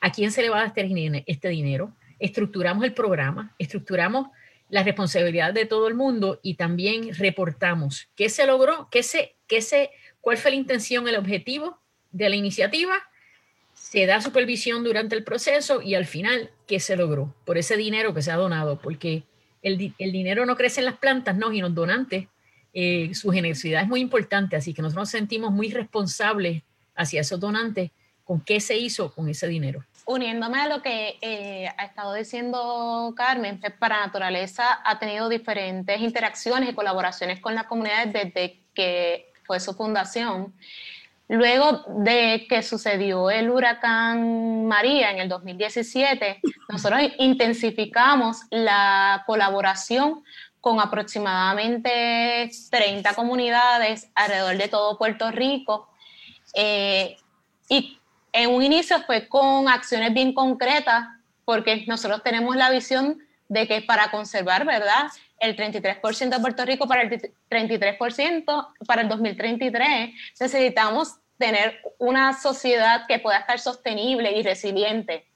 a 0.00 0.12
quién 0.12 0.30
se 0.30 0.42
le 0.42 0.50
va 0.50 0.58
a 0.60 0.68
dar 0.68 0.72
este, 1.26 1.48
dinero, 1.48 1.92
estructuramos 2.18 2.84
el 2.84 2.94
programa, 2.94 3.54
estructuramos 3.58 4.28
la 4.68 4.82
responsabilidad 4.82 5.52
de 5.52 5.66
todo 5.66 5.88
el 5.88 5.94
mundo 5.94 6.40
y 6.42 6.54
también 6.54 7.14
reportamos 7.14 8.08
qué 8.16 8.28
se 8.28 8.46
logró, 8.46 8.88
qué 8.90 9.02
se, 9.02 9.36
qué 9.46 9.62
se, 9.62 9.90
cuál 10.20 10.36
fue 10.36 10.50
la 10.50 10.56
intención, 10.56 11.06
el 11.08 11.16
objetivo 11.16 11.78
de 12.10 12.28
la 12.28 12.36
iniciativa, 12.36 12.94
se 13.74 14.06
da 14.06 14.20
supervisión 14.20 14.82
durante 14.82 15.14
el 15.14 15.22
proceso 15.22 15.82
y 15.82 15.94
al 15.94 16.06
final 16.06 16.50
qué 16.66 16.80
se 16.80 16.96
logró 16.96 17.34
por 17.44 17.58
ese 17.58 17.76
dinero 17.76 18.14
que 18.14 18.22
se 18.22 18.32
ha 18.32 18.36
donado, 18.36 18.80
porque 18.80 19.22
el, 19.62 19.94
el 19.98 20.12
dinero 20.12 20.46
no 20.46 20.56
crece 20.56 20.80
en 20.80 20.86
las 20.86 20.96
plantas, 20.96 21.36
no, 21.36 21.52
y 21.52 21.60
los 21.60 21.74
donantes, 21.74 22.26
eh, 22.72 23.14
su 23.14 23.30
generosidad 23.30 23.82
es 23.82 23.88
muy 23.88 24.00
importante, 24.00 24.56
así 24.56 24.74
que 24.74 24.82
nosotros 24.82 25.02
nos 25.02 25.10
sentimos 25.10 25.52
muy 25.52 25.70
responsables 25.70 26.62
hacia 26.94 27.20
esos 27.20 27.38
donantes 27.38 27.90
con 28.26 28.40
qué 28.40 28.60
se 28.60 28.76
hizo 28.76 29.14
con 29.14 29.28
ese 29.28 29.46
dinero. 29.46 29.84
Uniéndome 30.04 30.60
a 30.60 30.68
lo 30.68 30.82
que 30.82 31.16
eh, 31.20 31.68
ha 31.76 31.84
estado 31.84 32.12
diciendo 32.14 33.14
Carmen, 33.16 33.60
para 33.78 34.00
Naturaleza 34.00 34.80
ha 34.84 34.98
tenido 34.98 35.28
diferentes 35.28 36.00
interacciones 36.00 36.70
y 36.70 36.74
colaboraciones 36.74 37.40
con 37.40 37.54
las 37.54 37.64
comunidades 37.64 38.12
desde 38.12 38.60
que 38.74 39.32
fue 39.44 39.58
su 39.60 39.74
fundación. 39.74 40.52
Luego 41.28 41.84
de 42.04 42.46
que 42.48 42.62
sucedió 42.62 43.30
el 43.30 43.50
huracán 43.50 44.66
María 44.66 45.10
en 45.10 45.18
el 45.18 45.28
2017, 45.28 46.40
nosotros 46.68 47.00
intensificamos 47.18 48.42
la 48.50 49.24
colaboración 49.26 50.22
con 50.60 50.78
aproximadamente 50.80 52.48
30 52.70 53.14
comunidades 53.14 54.08
alrededor 54.14 54.56
de 54.56 54.68
todo 54.68 54.98
Puerto 54.98 55.32
Rico. 55.32 55.88
Eh, 56.54 57.16
y 57.68 57.98
en 58.36 58.50
un 58.50 58.62
inicio 58.62 59.02
fue 59.04 59.28
con 59.28 59.66
acciones 59.66 60.12
bien 60.12 60.34
concretas, 60.34 61.06
porque 61.46 61.84
nosotros 61.86 62.22
tenemos 62.22 62.54
la 62.54 62.70
visión 62.70 63.18
de 63.48 63.66
que 63.66 63.80
para 63.80 64.10
conservar, 64.10 64.66
¿verdad? 64.66 65.06
El 65.38 65.56
33% 65.56 66.28
de 66.28 66.40
Puerto 66.40 66.64
Rico 66.66 66.86
para 66.86 67.02
el 67.02 67.10
33% 67.48 68.68
para 68.86 69.02
el 69.02 69.08
2033, 69.08 70.10
necesitamos 70.38 71.16
tener 71.38 71.80
una 71.98 72.38
sociedad 72.38 73.06
que 73.06 73.18
pueda 73.18 73.38
estar 73.38 73.58
sostenible 73.58 74.32
y 74.32 74.42
resiliente. 74.42 75.26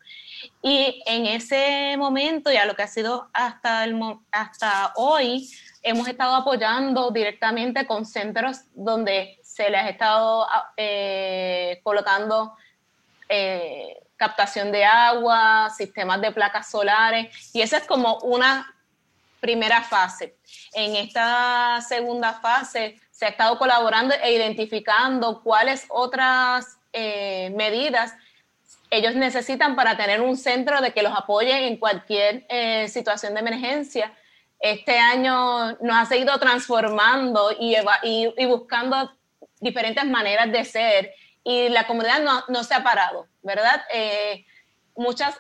Y 0.63 1.03
en 1.07 1.25
ese 1.25 1.97
momento, 1.97 2.53
ya 2.53 2.67
lo 2.67 2.75
que 2.75 2.83
ha 2.83 2.87
sido 2.87 3.31
hasta, 3.33 3.85
el, 3.85 3.99
hasta 4.31 4.93
hoy, 4.97 5.49
hemos 5.83 6.07
estado 6.07 6.35
apoyando 6.35 7.11
directamente 7.11 7.87
con 7.87 8.05
centros 8.05 8.59
donde 8.75 9.39
se 9.43 9.71
les 9.71 9.81
ha 9.81 9.89
estado 9.89 10.47
eh, 10.77 11.81
colocando 11.83 12.55
eh, 13.33 13.97
captación 14.17 14.73
de 14.73 14.85
agua, 14.85 15.71
sistemas 15.71 16.21
de 16.21 16.33
placas 16.33 16.69
solares, 16.69 17.55
y 17.55 17.63
esa 17.63 17.79
es 17.79 17.87
como 17.87 18.19
una 18.19 18.75
primera 19.39 19.83
fase. 19.83 20.37
En 20.75 20.97
esta 20.97 21.81
segunda 21.89 22.35
fase 22.35 23.01
se 23.13 23.27
ha 23.27 23.29
estado 23.29 23.57
colaborando 23.57 24.15
e 24.23 24.33
identificando 24.33 25.43
cuáles 25.43 25.87
otras 25.89 26.77
eh, 26.93 27.53
medidas 27.57 28.13
ellos 28.91 29.15
necesitan 29.15 29.77
para 29.77 29.97
tener 29.97 30.21
un 30.21 30.37
centro 30.37 30.81
de 30.81 30.93
que 30.93 31.03
los 31.03 31.17
apoye 31.17 31.69
en 31.69 31.77
cualquier 31.77 32.45
eh, 32.49 32.89
situación 32.89 33.35
de 33.35 33.41
emergencia. 33.41 34.13
Este 34.59 34.99
año 34.99 35.73
nos 35.81 35.97
ha 35.97 36.07
seguido 36.07 36.37
transformando 36.39 37.53
y, 37.59 37.77
y 38.03 38.47
buscando 38.47 39.13
diferentes 39.61 40.05
maneras 40.05 40.51
de 40.51 40.65
ser 40.65 41.15
y 41.45 41.69
la 41.69 41.87
comunidad 41.87 42.21
no, 42.23 42.43
no 42.49 42.65
se 42.65 42.75
ha 42.75 42.83
parado, 42.83 43.27
¿verdad? 43.43 43.83
Eh, 43.93 44.45
muchas 44.95 45.39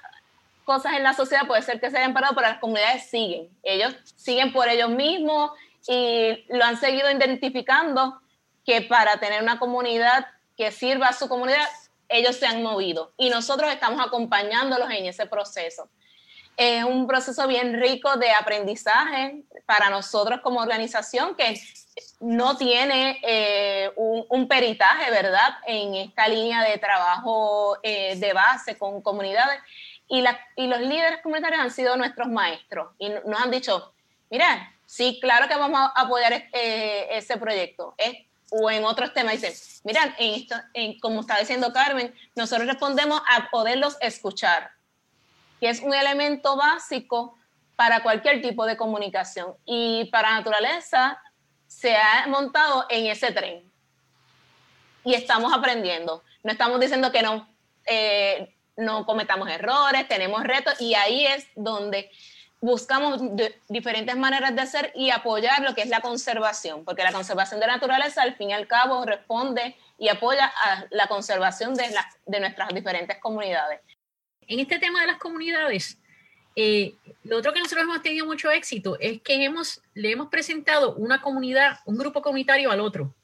cosas 0.64 0.94
en 0.94 1.02
la 1.02 1.14
sociedad 1.14 1.46
puede 1.46 1.62
ser 1.62 1.80
que 1.80 1.90
se 1.90 1.98
hayan 1.98 2.14
parado, 2.14 2.34
pero 2.34 2.48
las 2.48 2.58
comunidades 2.58 3.10
siguen. 3.10 3.48
Ellos 3.62 3.94
siguen 4.16 4.52
por 4.52 4.68
ellos 4.68 4.90
mismos 4.90 5.52
y 5.86 6.44
lo 6.48 6.64
han 6.64 6.78
seguido 6.78 7.10
identificando 7.10 8.20
que 8.64 8.82
para 8.82 9.18
tener 9.18 9.42
una 9.42 9.58
comunidad 9.58 10.26
que 10.56 10.70
sirva 10.70 11.08
a 11.08 11.12
su 11.12 11.28
comunidad, 11.28 11.66
ellos 12.08 12.36
se 12.36 12.46
han 12.46 12.62
movido 12.62 13.12
y 13.16 13.30
nosotros 13.30 13.72
estamos 13.72 14.04
acompañándolos 14.04 14.90
en 14.90 15.06
ese 15.06 15.26
proceso. 15.26 15.88
Es 16.56 16.84
un 16.84 17.06
proceso 17.06 17.46
bien 17.46 17.80
rico 17.80 18.16
de 18.16 18.30
aprendizaje 18.32 19.42
para 19.66 19.88
nosotros 19.88 20.40
como 20.42 20.60
organización 20.60 21.34
que 21.34 21.60
no 22.20 22.56
tiene 22.56 23.18
eh, 23.22 23.90
un, 23.96 24.46
peritaje, 24.46 25.10
¿verdad?, 25.10 25.56
en 25.66 25.94
esta 25.94 26.28
línea 26.28 26.62
de 26.62 26.78
trabajo 26.78 27.78
eh, 27.82 28.16
de 28.16 28.32
base 28.32 28.76
con 28.76 29.00
comunidades. 29.00 29.58
Y, 30.06 30.24
y 30.56 30.66
los 30.66 30.80
líderes 30.80 31.20
comunitarios 31.22 31.60
han 31.60 31.70
sido 31.70 31.96
nuestros 31.96 32.28
maestros 32.28 32.88
y 32.98 33.08
nos 33.08 33.40
han 33.40 33.50
dicho, 33.50 33.92
mira, 34.28 34.72
sí, 34.84 35.18
claro 35.20 35.48
que 35.48 35.56
vamos 35.56 35.80
a 35.80 36.00
apoyar 36.00 36.32
eh, 36.52 37.08
ese 37.12 37.36
proyecto. 37.36 37.94
o 38.50 38.70
en 38.70 38.84
otros 38.84 39.14
temas 39.14 39.40
dicen, 39.40 39.54
mira, 39.84 40.14
en 40.18 40.34
esto, 40.34 40.56
en, 40.74 40.98
como 40.98 41.20
está 41.20 41.38
diciendo 41.38 41.72
Carmen, 41.72 42.12
nosotros 42.34 42.66
respondemos 42.66 43.22
a 43.30 43.48
poderlos 43.50 43.96
escuchar, 44.00 44.72
que 45.60 45.68
es 45.68 45.80
un 45.80 45.94
elemento 45.94 46.56
básico 46.56 47.36
para 47.76 48.02
cualquier 48.02 48.42
tipo 48.42 48.66
de 48.66 48.76
comunicación. 48.76 49.54
Y 49.64 50.06
para 50.06 50.32
naturaleza, 50.32 51.22
se 51.66 51.96
ha 51.96 52.26
montado 52.26 52.86
en 52.88 53.06
ese 53.06 53.30
tren 53.30 53.70
y 55.04 55.14
estamos 55.14 55.52
aprendiendo. 55.52 56.22
No 56.42 56.52
estamos 56.52 56.80
diciendo 56.80 57.12
que 57.12 57.22
no, 57.22 57.48
eh, 57.86 58.54
no 58.76 59.06
cometamos 59.06 59.48
errores, 59.48 60.08
tenemos 60.08 60.42
retos 60.42 60.80
y 60.80 60.94
ahí 60.94 61.26
es 61.26 61.46
donde 61.54 62.10
buscamos 62.60 63.22
diferentes 63.68 64.16
maneras 64.16 64.54
de 64.54 64.60
hacer 64.60 64.92
y 64.94 65.10
apoyar 65.10 65.62
lo 65.62 65.74
que 65.74 65.82
es 65.82 65.88
la 65.88 66.00
conservación, 66.00 66.84
porque 66.84 67.02
la 67.02 67.12
conservación 67.12 67.60
de 67.60 67.66
la 67.66 67.74
naturaleza 67.74 68.22
al 68.22 68.36
fin 68.36 68.50
y 68.50 68.52
al 68.52 68.66
cabo 68.66 69.04
responde 69.06 69.76
y 69.96 70.08
apoya 70.08 70.52
a 70.64 70.84
la 70.90 71.06
conservación 71.06 71.74
de, 71.74 71.94
de 72.26 72.40
nuestras 72.40 72.68
diferentes 72.74 73.18
comunidades. 73.18 73.80
En 74.50 74.58
este 74.58 74.80
tema 74.80 75.00
de 75.00 75.06
las 75.06 75.18
comunidades, 75.18 75.96
eh, 76.56 76.94
lo 77.22 77.36
otro 77.36 77.52
que 77.52 77.60
nosotros 77.60 77.84
hemos 77.84 78.02
tenido 78.02 78.26
mucho 78.26 78.50
éxito 78.50 78.98
es 78.98 79.22
que 79.22 79.44
hemos, 79.44 79.80
le 79.94 80.10
hemos 80.10 80.28
presentado 80.28 80.96
una 80.96 81.22
comunidad, 81.22 81.78
un 81.84 81.96
grupo 81.96 82.20
comunitario 82.20 82.72
al 82.72 82.80
otro, 82.80 83.14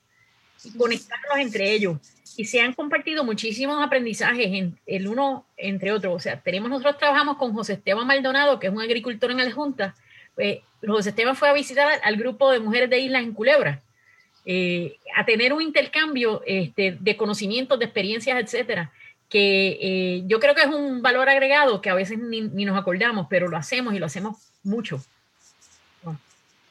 y 0.62 0.70
conectarlos 0.78 1.38
entre 1.38 1.72
ellos. 1.72 1.98
Y 2.36 2.44
se 2.44 2.60
han 2.60 2.74
compartido 2.74 3.24
muchísimos 3.24 3.84
aprendizajes 3.84 4.46
en, 4.46 4.78
el 4.86 5.08
uno 5.08 5.44
entre 5.56 5.90
otros. 5.90 6.14
O 6.14 6.20
sea, 6.20 6.40
tenemos, 6.40 6.70
nosotros 6.70 6.96
trabajamos 6.96 7.38
con 7.38 7.52
José 7.52 7.72
Esteban 7.72 8.06
Maldonado, 8.06 8.60
que 8.60 8.68
es 8.68 8.72
un 8.72 8.80
agricultor 8.80 9.32
en 9.32 9.38
la 9.38 9.50
Junta. 9.50 9.96
Pues, 10.36 10.60
José 10.86 11.08
Esteban 11.08 11.34
fue 11.34 11.48
a 11.48 11.54
visitar 11.54 12.00
al 12.04 12.16
grupo 12.16 12.52
de 12.52 12.60
mujeres 12.60 12.88
de 12.88 13.00
islas 13.00 13.24
en 13.24 13.32
Culebra, 13.32 13.82
eh, 14.44 14.96
a 15.16 15.24
tener 15.24 15.52
un 15.52 15.60
intercambio 15.60 16.40
este, 16.46 16.96
de 17.00 17.16
conocimientos, 17.16 17.80
de 17.80 17.86
experiencias, 17.86 18.38
etcétera 18.40 18.92
que 19.28 19.78
eh, 19.80 20.22
yo 20.26 20.38
creo 20.38 20.54
que 20.54 20.62
es 20.62 20.68
un 20.68 21.02
valor 21.02 21.28
agregado 21.28 21.80
que 21.80 21.90
a 21.90 21.94
veces 21.94 22.18
ni, 22.18 22.40
nos 22.40 22.78
acordamos, 22.78 23.26
pero 23.28 23.48
lo 23.48 23.56
hacemos 23.56 23.94
y 23.94 23.98
lo 23.98 24.06
hacemos 24.06 24.36
mucho. 24.62 25.00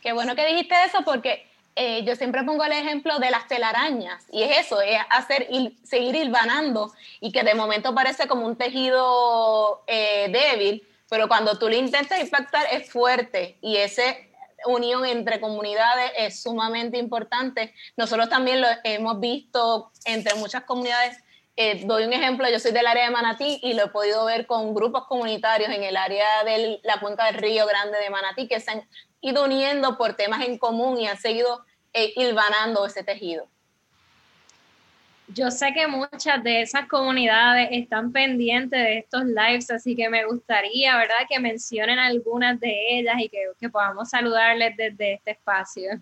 Qué 0.01 0.13
bueno 0.13 0.35
que 0.35 0.45
dijiste 0.45 0.75
eso 0.85 0.99
porque 1.03 1.47
eh, 1.75 2.03
yo 2.05 2.15
siempre 2.15 2.43
pongo 2.43 2.63
el 2.63 2.71
ejemplo 2.71 3.17
de 3.19 3.31
las 3.31 3.47
telarañas 3.47 4.23
y 4.31 4.43
es 4.43 4.65
eso, 4.65 4.79
es 4.81 4.99
hacer 5.09 5.47
seguir 5.83 6.15
hilvanando 6.15 6.93
y 7.19 7.31
que 7.31 7.43
de 7.43 7.55
momento 7.55 7.93
parece 7.93 8.27
como 8.27 8.45
un 8.45 8.55
tejido 8.55 9.83
eh, 9.87 10.29
débil, 10.31 10.87
pero 11.09 11.27
cuando 11.27 11.57
tú 11.57 11.67
lo 11.67 11.75
intentas 11.75 12.21
impactar 12.21 12.67
es 12.71 12.89
fuerte 12.89 13.57
y 13.61 13.77
ese 13.77 14.29
unión 14.65 15.05
entre 15.05 15.39
comunidades 15.39 16.11
es 16.17 16.41
sumamente 16.41 16.97
importante. 16.97 17.73
Nosotros 17.97 18.29
también 18.29 18.61
lo 18.61 18.67
hemos 18.83 19.19
visto 19.19 19.91
entre 20.05 20.35
muchas 20.35 20.63
comunidades 20.63 21.17
eh, 21.57 21.81
doy 21.85 22.03
un 22.03 22.11
ejemplo, 22.11 22.49
yo 22.49 22.59
soy 22.59 22.71
del 22.73 22.85
área 22.85 23.05
de 23.05 23.11
Manatí 23.11 23.59
y 23.63 23.73
lo 23.73 23.85
he 23.85 23.87
podido 23.87 24.25
ver 24.25 24.45
con 24.45 24.73
grupos 24.73 25.05
comunitarios 25.05 25.69
en 25.69 25.83
el 25.83 25.95
área 25.95 26.43
de 26.43 26.79
la 26.83 26.99
cuenca 26.99 27.25
del 27.25 27.35
Río 27.35 27.65
Grande 27.65 27.97
de 27.97 28.09
Manatí 28.09 28.47
que 28.47 28.59
se 28.59 28.71
han 28.71 28.87
ido 29.21 29.45
uniendo 29.45 29.97
por 29.97 30.15
temas 30.15 30.45
en 30.45 30.57
común 30.57 30.99
y 30.99 31.07
han 31.07 31.17
seguido 31.17 31.63
eh, 31.93 32.11
hilvanando 32.17 32.85
ese 32.85 33.03
tejido. 33.03 33.47
Yo 35.27 35.49
sé 35.49 35.73
que 35.73 35.87
muchas 35.87 36.43
de 36.43 36.61
esas 36.61 36.87
comunidades 36.87 37.69
están 37.71 38.11
pendientes 38.11 38.79
de 38.79 38.97
estos 38.99 39.23
lives, 39.23 39.71
así 39.71 39.95
que 39.95 40.07
me 40.09 40.25
gustaría, 40.25 40.95
¿verdad?, 40.97 41.25
que 41.27 41.39
mencionen 41.39 41.97
algunas 41.97 42.59
de 42.59 42.99
ellas 42.99 43.15
y 43.17 43.29
que, 43.29 43.39
que 43.59 43.69
podamos 43.69 44.09
saludarles 44.09 44.77
desde 44.77 45.13
este 45.13 45.31
espacio. 45.31 45.99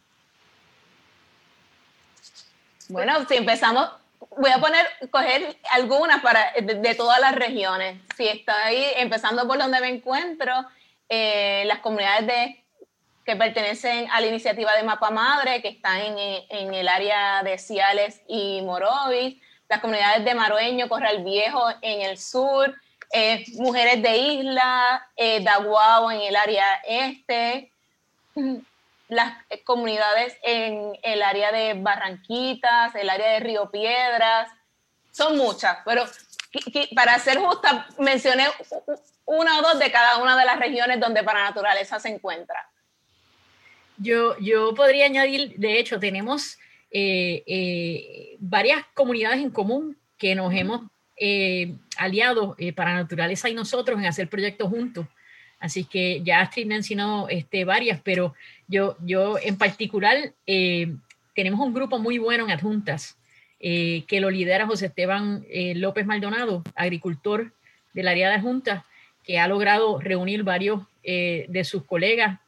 Bueno, 2.89 3.25
si 3.29 3.35
empezamos, 3.35 3.89
voy 4.31 4.51
a 4.51 4.59
poner, 4.59 4.85
coger 5.11 5.57
algunas 5.71 6.21
para, 6.21 6.53
de, 6.61 6.95
todas 6.95 7.19
las 7.19 7.35
regiones. 7.35 8.01
Si 8.17 8.27
estoy 8.27 8.85
empezando 8.97 9.47
por 9.47 9.57
donde 9.57 9.79
me 9.79 9.89
encuentro, 9.89 10.53
eh, 11.09 11.63
las 11.65 11.79
comunidades 11.79 12.27
de, 12.27 12.63
que 13.25 13.35
pertenecen 13.35 14.09
a 14.11 14.21
la 14.21 14.27
iniciativa 14.27 14.73
de 14.75 14.83
Mapa 14.83 15.09
Madre, 15.09 15.61
que 15.61 15.69
están 15.69 16.01
en, 16.01 16.43
en 16.49 16.73
el 16.73 16.87
área 16.87 17.43
de 17.43 17.57
Ciales 17.57 18.21
y 18.27 18.61
Morovis, 18.61 19.41
las 19.69 19.79
comunidades 19.79 20.23
de 20.25 20.35
Marueño, 20.35 20.89
Corral 20.89 21.23
Viejo 21.23 21.63
en 21.81 22.01
el 22.01 22.17
sur, 22.17 22.73
eh, 23.11 23.45
Mujeres 23.57 24.01
de 24.01 24.17
Isla, 24.17 25.07
eh, 25.15 25.43
Daguao 25.43 26.09
en 26.11 26.21
el 26.21 26.35
área 26.35 26.81
este, 26.87 27.71
las 29.15 29.33
comunidades 29.63 30.37
en 30.43 30.97
el 31.03 31.21
área 31.21 31.51
de 31.51 31.73
Barranquitas, 31.75 32.93
el 32.95 33.09
área 33.09 33.33
de 33.33 33.39
Río 33.39 33.69
Piedras, 33.71 34.49
son 35.11 35.37
muchas, 35.37 35.77
pero 35.85 36.03
para 36.95 37.17
ser 37.19 37.37
justa, 37.37 37.87
mencioné 37.99 38.45
una 39.25 39.59
o 39.59 39.61
dos 39.61 39.79
de 39.79 39.91
cada 39.91 40.17
una 40.17 40.37
de 40.37 40.45
las 40.45 40.59
regiones 40.59 40.99
donde 40.99 41.23
para 41.23 41.43
naturaleza 41.43 41.99
se 41.99 42.09
encuentra. 42.09 42.69
Yo, 43.97 44.37
yo 44.39 44.73
podría 44.73 45.05
añadir, 45.05 45.55
de 45.57 45.79
hecho, 45.79 45.99
tenemos 45.99 46.57
eh, 46.91 47.43
eh, 47.47 48.35
varias 48.39 48.85
comunidades 48.93 49.39
en 49.39 49.49
común 49.49 49.97
que 50.17 50.35
nos 50.35 50.53
hemos 50.53 50.81
eh, 51.15 51.73
aliado 51.97 52.55
para 52.75 52.93
naturaleza 52.93 53.49
y 53.49 53.53
nosotros 53.53 53.99
en 53.99 54.05
hacer 54.05 54.29
proyectos 54.29 54.69
juntos. 54.69 55.07
Así 55.59 55.85
que 55.85 56.21
ya 56.23 56.41
Astrid 56.41 56.65
mencionó 56.65 57.29
este, 57.29 57.65
varias, 57.65 58.01
pero 58.03 58.33
yo, 58.73 58.97
yo 59.05 59.37
en 59.39 59.55
particular 59.57 60.33
eh, 60.47 60.95
tenemos 61.35 61.59
un 61.59 61.75
grupo 61.75 61.99
muy 61.99 62.17
bueno 62.17 62.45
en 62.45 62.51
adjuntas 62.51 63.19
eh, 63.59 64.03
que 64.07 64.19
lo 64.19 64.31
lidera 64.31 64.65
José 64.65 64.87
Esteban 64.87 65.45
eh, 65.47 65.75
López 65.75 66.07
Maldonado, 66.07 66.63
agricultor 66.73 67.53
del 67.93 68.07
área 68.07 68.29
de 68.29 68.35
adjuntas, 68.35 68.83
que 69.23 69.39
ha 69.39 69.47
logrado 69.47 70.01
reunir 70.01 70.43
varios 70.43 70.81
de 71.03 71.63
sus 71.65 71.83
colegas 71.83 72.39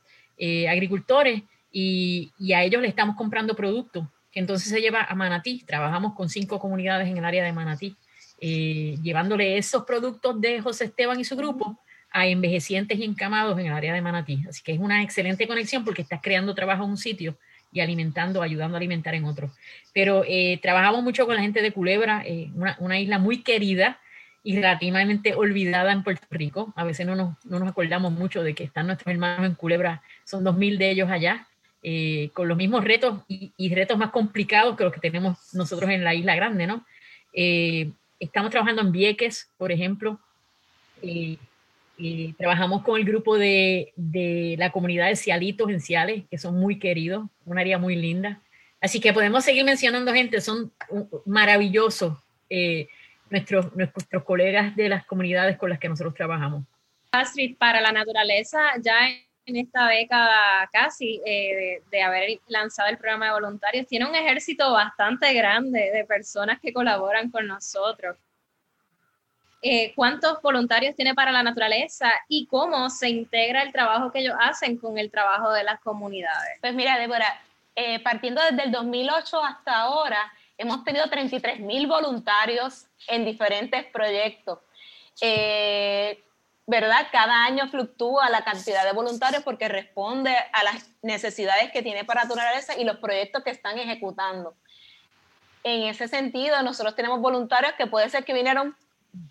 agricultores 0.69 1.43
y, 1.71 2.31
y, 2.39 2.53
a 2.53 2.63
ellos 2.63 2.81
le 2.81 2.88
estamos 2.88 3.17
comprando 3.17 3.53
productos 3.53 4.07
que 4.31 4.39
entonces 4.39 4.69
se 4.69 4.79
lleva 4.79 5.03
a 5.03 5.13
Manatí. 5.13 5.63
Trabajamos 5.65 6.13
con 6.15 6.29
cinco 6.29 6.57
comunidades 6.57 7.09
en 7.09 7.17
el 7.17 7.25
área 7.25 7.43
de 7.43 7.51
Manatí, 7.51 7.95
llevándole 8.39 9.57
esos 9.57 9.83
productos 9.83 10.39
de 10.39 10.61
José 10.61 10.85
Esteban 10.85 11.19
y 11.19 11.25
su 11.25 11.35
grupo 11.35 11.77
a 12.15 12.28
envejecientes 12.28 12.97
y 12.97 13.04
encamados 13.04 13.60
en 13.60 13.65
el 13.65 13.73
área 13.73 13.93
de 13.93 14.01
Manatí. 14.01 14.45
Así 14.47 14.63
que 14.63 14.71
es 14.71 14.80
una 14.80 15.04
excelente 15.04 15.47
conexión 15.47 15.84
porque 15.84 16.01
estás 16.01 16.21
creando 16.23 16.56
trabajo 16.56 16.86
en 16.86 16.91
un 16.91 16.97
sitio 16.97 17.38
y 17.73 17.82
alimentando, 17.82 18.41
ayudando 18.41 18.78
a 18.78 18.80
alimentar 18.80 19.15
en 19.15 19.25
otro. 19.25 19.51
Pero 19.93 20.23
eh, 20.25 20.58
trabajamos 20.62 21.04
mucho 21.04 21.25
con 21.25 21.36
la 21.36 21.41
gente 21.41 21.62
de 21.62 21.73
Culebra, 21.73 22.23
eh, 22.25 22.49
una, 22.80 22.99
isla 23.01 23.19
muy 23.19 23.43
querida 23.43 23.99
y 24.45 24.56
relativamente 24.56 25.36
olvidada 25.36 25.91
en 25.91 26.04
Puerto 26.04 26.25
Rico. 26.32 26.71
A 26.78 26.86
veces 26.86 27.06
no 27.06 27.17
nos, 27.17 27.36
no 27.43 27.60
nos 27.60 27.67
acordamos 27.67 28.13
mucho 28.13 28.43
de 28.43 28.56
que 28.56 28.63
están 28.63 28.88
nuestros 28.88 29.12
hermanos 29.12 29.45
en 29.45 29.56
Culebra, 29.56 30.01
son 30.23 30.45
dos 30.45 30.56
mil 30.56 30.78
de 30.78 30.91
ellos 30.91 31.12
allá, 31.12 31.49
eh, 31.84 32.30
con 32.34 32.47
los 32.47 32.56
mismos 32.56 32.86
retos 32.86 33.23
y, 33.28 33.51
y, 33.58 33.75
retos 33.75 33.97
más 33.97 34.12
complicados 34.12 34.78
que 34.78 34.86
los 34.86 34.93
que 34.93 35.01
tenemos 35.01 35.54
nosotros 35.54 35.89
en 35.89 36.06
la 36.06 36.15
isla 36.15 36.34
grande, 36.34 36.65
¿no? 36.65 36.86
estamos 38.17 38.49
trabajando 38.49 38.82
en 38.82 38.93
Vieques, 38.93 39.49
por 39.58 39.73
ejemplo, 39.73 40.17
trabajamos 42.38 42.84
con 42.84 42.99
el 42.99 43.05
grupo 43.05 43.38
de, 43.38 43.93
de, 43.95 44.55
la 44.58 44.71
comunidad 44.71 45.08
de 45.08 45.15
Cialitos 45.15 45.69
en 45.69 45.79
Ciales, 45.79 46.23
que 46.29 46.38
son 46.38 46.60
muy 46.60 46.79
queridos, 46.79 47.25
un 47.45 47.58
área 47.58 47.77
muy 47.77 47.95
linda. 47.95 48.41
Así 48.81 48.99
que 48.99 49.13
podemos 49.13 49.43
seguir 49.43 49.63
mencionando 49.63 50.13
gente, 50.13 50.41
son 50.41 50.71
maravillosos 51.25 52.17
eh, 52.49 52.88
nuestros, 53.29 53.75
nuestros 53.75 54.23
colegas 54.23 54.75
de 54.75 54.89
las 54.89 55.05
comunidades 55.05 55.58
con 55.58 55.69
las 55.69 55.79
que 55.79 55.89
nosotros 55.89 56.13
trabajamos. 56.13 56.63
Astrid, 57.12 57.58
para 57.58 57.81
la 57.81 57.91
naturaleza, 57.91 58.60
ya 58.81 59.08
en 59.45 59.55
esta 59.55 59.88
década 59.88 60.69
casi 60.71 61.21
eh, 61.25 61.55
de, 61.55 61.84
de, 61.91 62.01
haber 62.01 62.39
lanzado 62.47 62.89
el 62.89 62.97
programa 62.97 63.27
de 63.27 63.31
voluntarios, 63.34 63.88
tiene 63.88 64.05
un 64.05 64.15
ejército 64.15 64.71
bastante 64.73 65.34
grande 65.34 65.91
de 65.93 66.03
personas 66.03 66.60
que 66.60 66.73
colaboran 66.73 67.31
con 67.31 67.47
nosotros. 67.47 68.17
Eh, 69.67 69.93
cuántos 69.95 70.39
voluntarios 70.43 70.95
tiene 70.95 71.15
para 71.15 71.32
la 71.32 71.41
naturaleza 71.41 72.12
y 72.28 72.45
cómo 72.45 72.88
se 72.91 73.10
integra 73.10 73.63
el 73.63 73.71
trabajo 73.71 74.12
que 74.12 74.19
ellos 74.19 74.36
hacen 74.39 74.78
con 74.78 74.99
el 74.99 75.10
trabajo 75.10 75.51
de 75.51 75.63
las 75.63 75.80
comunidades. 75.80 76.60
Pues 76.62 76.75
mira, 76.75 76.99
Débora, 76.99 77.41
eh, 77.75 77.99
partiendo 78.01 78.43
desde 78.43 78.62
el 78.62 78.71
2008 78.71 79.43
hasta 79.43 79.75
ahora, 79.75 80.32
hemos 80.60 80.84
tenido 80.84 81.10
33 81.10 81.62
mil 81.62 81.88
voluntarios 81.88 82.86
en 83.08 83.25
diferentes 83.25 83.84
proyectos. 83.86 84.60
Eh, 85.19 86.23
¿Verdad? 86.67 87.08
Cada 87.12 87.45
año 87.45 87.67
fluctúa 87.67 88.30
la 88.30 88.43
cantidad 88.43 88.86
de 88.86 88.91
voluntarios 88.91 89.41
porque 89.41 89.67
responde 89.67 90.38
a 90.54 90.63
las 90.63 90.91
necesidades 91.01 91.71
que 91.71 91.82
tiene 91.82 92.06
para 92.06 92.25
naturaleza 92.25 92.78
y 92.78 92.84
los 92.84 92.97
proyectos 92.97 93.43
que 93.43 93.49
están 93.49 93.80
ejecutando. 93.80 94.54
En 95.63 95.88
ese 95.88 96.08
sentido, 96.08 96.62
nosotros 96.62 96.95
tenemos 96.95 97.19
voluntarios 97.19 97.73
que 97.73 97.88
puede 97.88 98.12
ser 98.12 98.25
que 98.25 98.34
vinieron 98.36 98.75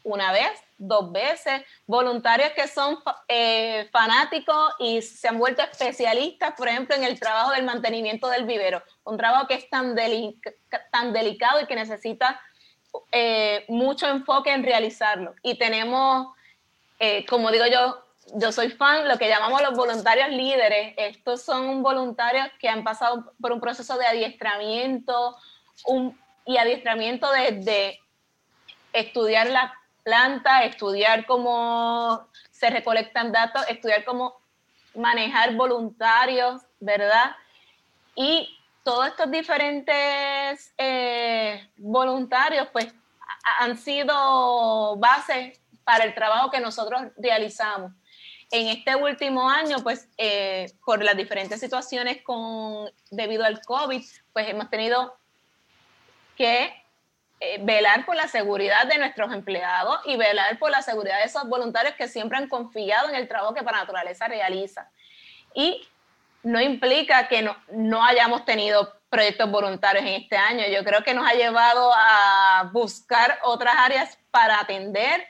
una 0.02 0.32
vez, 0.32 0.50
dos 0.78 1.12
veces, 1.12 1.62
voluntarios 1.86 2.50
que 2.50 2.68
son 2.68 2.98
eh, 3.28 3.88
fanáticos 3.92 4.72
y 4.78 5.02
se 5.02 5.28
han 5.28 5.38
vuelto 5.38 5.62
especialistas, 5.62 6.54
por 6.56 6.68
ejemplo, 6.68 6.94
en 6.94 7.04
el 7.04 7.18
trabajo 7.18 7.52
del 7.52 7.64
mantenimiento 7.64 8.28
del 8.28 8.44
vivero, 8.44 8.82
un 9.04 9.16
trabajo 9.16 9.46
que 9.46 9.54
es 9.54 9.70
tan, 9.70 9.94
tan 10.90 11.12
delicado 11.12 11.60
y 11.60 11.66
que 11.66 11.74
necesita 11.74 12.40
eh, 13.12 13.64
mucho 13.68 14.08
enfoque 14.08 14.52
en 14.52 14.62
realizarlo. 14.62 15.34
Y 15.42 15.58
tenemos, 15.58 16.34
eh, 16.98 17.24
como 17.26 17.50
digo 17.50 17.66
yo, 17.66 18.00
yo 18.34 18.52
soy 18.52 18.70
fan, 18.70 19.06
lo 19.08 19.18
que 19.18 19.28
llamamos 19.28 19.62
los 19.62 19.76
voluntarios 19.76 20.30
líderes. 20.30 20.94
Estos 20.96 21.42
son 21.42 21.82
voluntarios 21.82 22.48
que 22.58 22.68
han 22.68 22.84
pasado 22.84 23.32
por 23.40 23.52
un 23.52 23.60
proceso 23.60 23.98
de 23.98 24.06
adiestramiento 24.06 25.36
un, 25.86 26.18
y 26.46 26.56
adiestramiento 26.56 27.30
desde 27.32 28.00
estudiar 28.94 29.48
la 29.48 29.74
planta, 30.02 30.64
estudiar 30.64 31.26
cómo 31.26 32.28
se 32.50 32.70
recolectan 32.70 33.32
datos, 33.32 33.64
estudiar 33.68 34.04
cómo 34.04 34.36
manejar 34.94 35.54
voluntarios, 35.54 36.62
¿verdad? 36.80 37.34
Y 38.14 38.48
todos 38.84 39.08
estos 39.08 39.30
diferentes 39.30 40.72
eh, 40.78 41.68
voluntarios, 41.76 42.68
pues, 42.72 42.94
han 43.58 43.76
sido 43.76 44.96
bases 44.96 45.60
para 45.84 46.04
el 46.04 46.14
trabajo 46.14 46.50
que 46.50 46.60
nosotros 46.60 47.02
realizamos. 47.16 47.92
En 48.50 48.68
este 48.68 48.94
último 48.94 49.50
año, 49.50 49.78
pues, 49.82 50.08
eh, 50.16 50.70
por 50.84 51.02
las 51.02 51.16
diferentes 51.16 51.58
situaciones 51.60 52.22
con, 52.22 52.90
debido 53.10 53.44
al 53.44 53.60
COVID, 53.62 54.02
pues 54.32 54.48
hemos 54.48 54.70
tenido 54.70 55.16
que 56.36 56.83
eh, 57.44 57.58
velar 57.60 58.06
por 58.06 58.16
la 58.16 58.26
seguridad 58.26 58.86
de 58.86 58.96
nuestros 58.98 59.32
empleados 59.32 60.00
y 60.06 60.16
velar 60.16 60.58
por 60.58 60.70
la 60.70 60.80
seguridad 60.80 61.18
de 61.18 61.24
esos 61.24 61.46
voluntarios 61.46 61.94
que 61.94 62.08
siempre 62.08 62.38
han 62.38 62.48
confiado 62.48 63.10
en 63.10 63.16
el 63.16 63.28
trabajo 63.28 63.52
que 63.52 63.62
para 63.62 63.78
naturaleza 63.78 64.26
realiza. 64.26 64.90
Y 65.54 65.86
no 66.42 66.60
implica 66.60 67.28
que 67.28 67.42
no, 67.42 67.56
no 67.70 68.02
hayamos 68.02 68.44
tenido 68.44 68.94
proyectos 69.10 69.50
voluntarios 69.50 70.04
en 70.04 70.22
este 70.22 70.36
año. 70.36 70.64
Yo 70.68 70.82
creo 70.84 71.04
que 71.04 71.12
nos 71.12 71.28
ha 71.28 71.34
llevado 71.34 71.92
a 71.94 72.70
buscar 72.72 73.38
otras 73.42 73.74
áreas 73.76 74.18
para 74.30 74.60
atender 74.60 75.26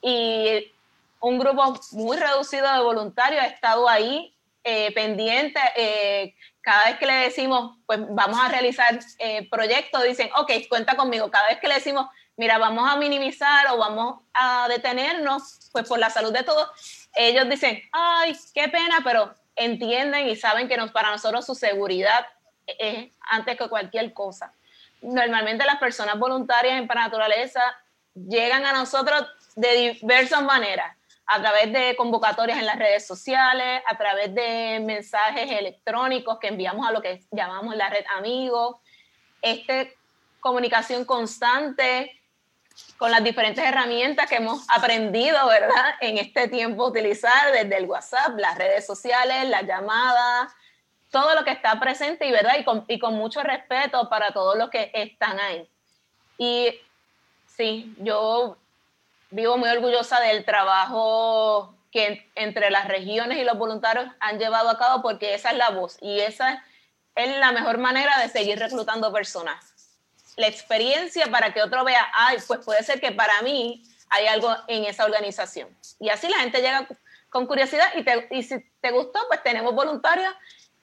y 0.00 0.72
un 1.20 1.38
grupo 1.38 1.74
muy 1.92 2.16
reducido 2.16 2.72
de 2.72 2.80
voluntarios 2.80 3.42
ha 3.42 3.46
estado 3.46 3.88
ahí 3.88 4.32
eh, 4.70 4.92
pendiente. 4.92 5.58
Eh, 5.76 6.34
cada 6.60 6.84
vez 6.84 6.98
que 6.98 7.06
le 7.06 7.14
decimos, 7.14 7.78
pues 7.86 8.00
vamos 8.10 8.38
a 8.38 8.48
realizar 8.48 8.98
eh, 9.18 9.48
proyectos, 9.48 10.04
dicen, 10.04 10.28
ok, 10.36 10.52
cuenta 10.68 10.94
conmigo. 10.94 11.30
Cada 11.30 11.48
vez 11.48 11.58
que 11.58 11.68
le 11.68 11.76
decimos, 11.76 12.06
mira, 12.36 12.58
vamos 12.58 12.86
a 12.86 12.96
minimizar 12.96 13.66
o 13.68 13.78
vamos 13.78 14.20
a 14.34 14.68
detenernos, 14.68 15.70
pues 15.72 15.88
por 15.88 15.98
la 15.98 16.10
salud 16.10 16.34
de 16.34 16.42
todos, 16.42 16.68
ellos 17.14 17.48
dicen, 17.48 17.80
ay, 17.92 18.36
qué 18.52 18.68
pena, 18.68 18.98
pero 19.02 19.34
entienden 19.56 20.28
y 20.28 20.36
saben 20.36 20.68
que 20.68 20.76
nos, 20.76 20.90
para 20.92 21.12
nosotros 21.12 21.46
su 21.46 21.54
seguridad 21.54 22.26
es 22.66 23.10
antes 23.22 23.56
que 23.56 23.70
cualquier 23.70 24.12
cosa. 24.12 24.52
Normalmente 25.00 25.64
las 25.64 25.78
personas 25.78 26.18
voluntarias 26.18 26.78
en 26.78 26.86
Naturaleza 26.86 27.62
llegan 28.14 28.66
a 28.66 28.74
nosotros 28.74 29.24
de 29.56 29.94
diversas 29.98 30.42
maneras, 30.42 30.94
a 31.30 31.40
través 31.40 31.70
de 31.72 31.94
convocatorias 31.94 32.58
en 32.58 32.64
las 32.64 32.78
redes 32.78 33.06
sociales, 33.06 33.82
a 33.86 33.98
través 33.98 34.34
de 34.34 34.80
mensajes 34.82 35.50
electrónicos 35.50 36.38
que 36.38 36.48
enviamos 36.48 36.88
a 36.88 36.92
lo 36.92 37.02
que 37.02 37.22
llamamos 37.30 37.76
la 37.76 37.90
red 37.90 38.04
amigos, 38.16 38.76
este, 39.42 39.94
comunicación 40.40 41.04
constante 41.04 42.18
con 42.96 43.10
las 43.10 43.22
diferentes 43.22 43.62
herramientas 43.62 44.26
que 44.26 44.36
hemos 44.36 44.64
aprendido, 44.70 45.46
¿verdad? 45.46 45.96
En 46.00 46.16
este 46.16 46.48
tiempo 46.48 46.86
utilizar 46.86 47.52
desde 47.52 47.76
el 47.76 47.84
WhatsApp, 47.84 48.38
las 48.38 48.56
redes 48.56 48.86
sociales, 48.86 49.48
las 49.48 49.64
llamadas, 49.64 50.50
todo 51.10 51.34
lo 51.34 51.44
que 51.44 51.50
está 51.50 51.78
presente 51.78 52.26
y, 52.26 52.32
¿verdad? 52.32 52.58
Y 52.58 52.64
con, 52.64 52.86
y 52.88 52.98
con 52.98 53.14
mucho 53.14 53.42
respeto 53.42 54.08
para 54.08 54.32
todos 54.32 54.56
los 54.56 54.70
que 54.70 54.90
están 54.94 55.38
ahí. 55.40 55.68
Y 56.38 56.74
sí, 57.46 57.94
yo 57.98 58.56
vivo 59.30 59.56
muy 59.56 59.68
orgullosa 59.68 60.20
del 60.20 60.44
trabajo 60.44 61.74
que 61.90 62.30
entre 62.34 62.70
las 62.70 62.88
regiones 62.88 63.38
y 63.38 63.44
los 63.44 63.58
voluntarios 63.58 64.06
han 64.20 64.38
llevado 64.38 64.70
a 64.70 64.78
cabo 64.78 65.02
porque 65.02 65.34
esa 65.34 65.50
es 65.50 65.56
la 65.56 65.70
voz 65.70 65.96
y 66.00 66.20
esa 66.20 66.64
es 67.14 67.36
la 67.38 67.52
mejor 67.52 67.78
manera 67.78 68.18
de 68.20 68.28
seguir 68.28 68.58
reclutando 68.58 69.12
personas 69.12 69.78
la 70.38 70.46
experiencia 70.46 71.26
para 71.26 71.52
que 71.52 71.60
otro 71.60 71.84
vea, 71.84 72.08
ay, 72.14 72.38
pues 72.46 72.60
puede 72.64 72.82
ser 72.84 73.00
que 73.00 73.10
para 73.10 73.42
mí 73.42 73.82
hay 74.08 74.26
algo 74.28 74.54
en 74.68 74.84
esa 74.84 75.04
organización. 75.04 75.68
Y 75.98 76.10
así 76.10 76.28
la 76.28 76.38
gente 76.38 76.62
llega 76.62 76.86
con 77.28 77.46
curiosidad 77.46 77.88
y, 77.96 78.36
y 78.36 78.42
si 78.44 78.64
te 78.80 78.92
gustó, 78.92 79.18
pues 79.26 79.42
tenemos 79.42 79.74
voluntarios 79.74 80.32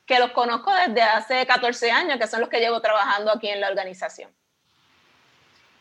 que 0.06 0.20
los 0.20 0.32
conozco 0.32 0.72
desde 0.74 1.02
hace 1.02 1.48
14 1.48 1.90
años, 1.90 2.20
que 2.20 2.28
son 2.28 2.42
los 2.42 2.50
que 2.50 2.60
llevo 2.60 2.82
trabajando 2.82 3.32
aquí 3.32 3.48
en 3.48 3.62
la 3.62 3.70
organización. 3.70 4.30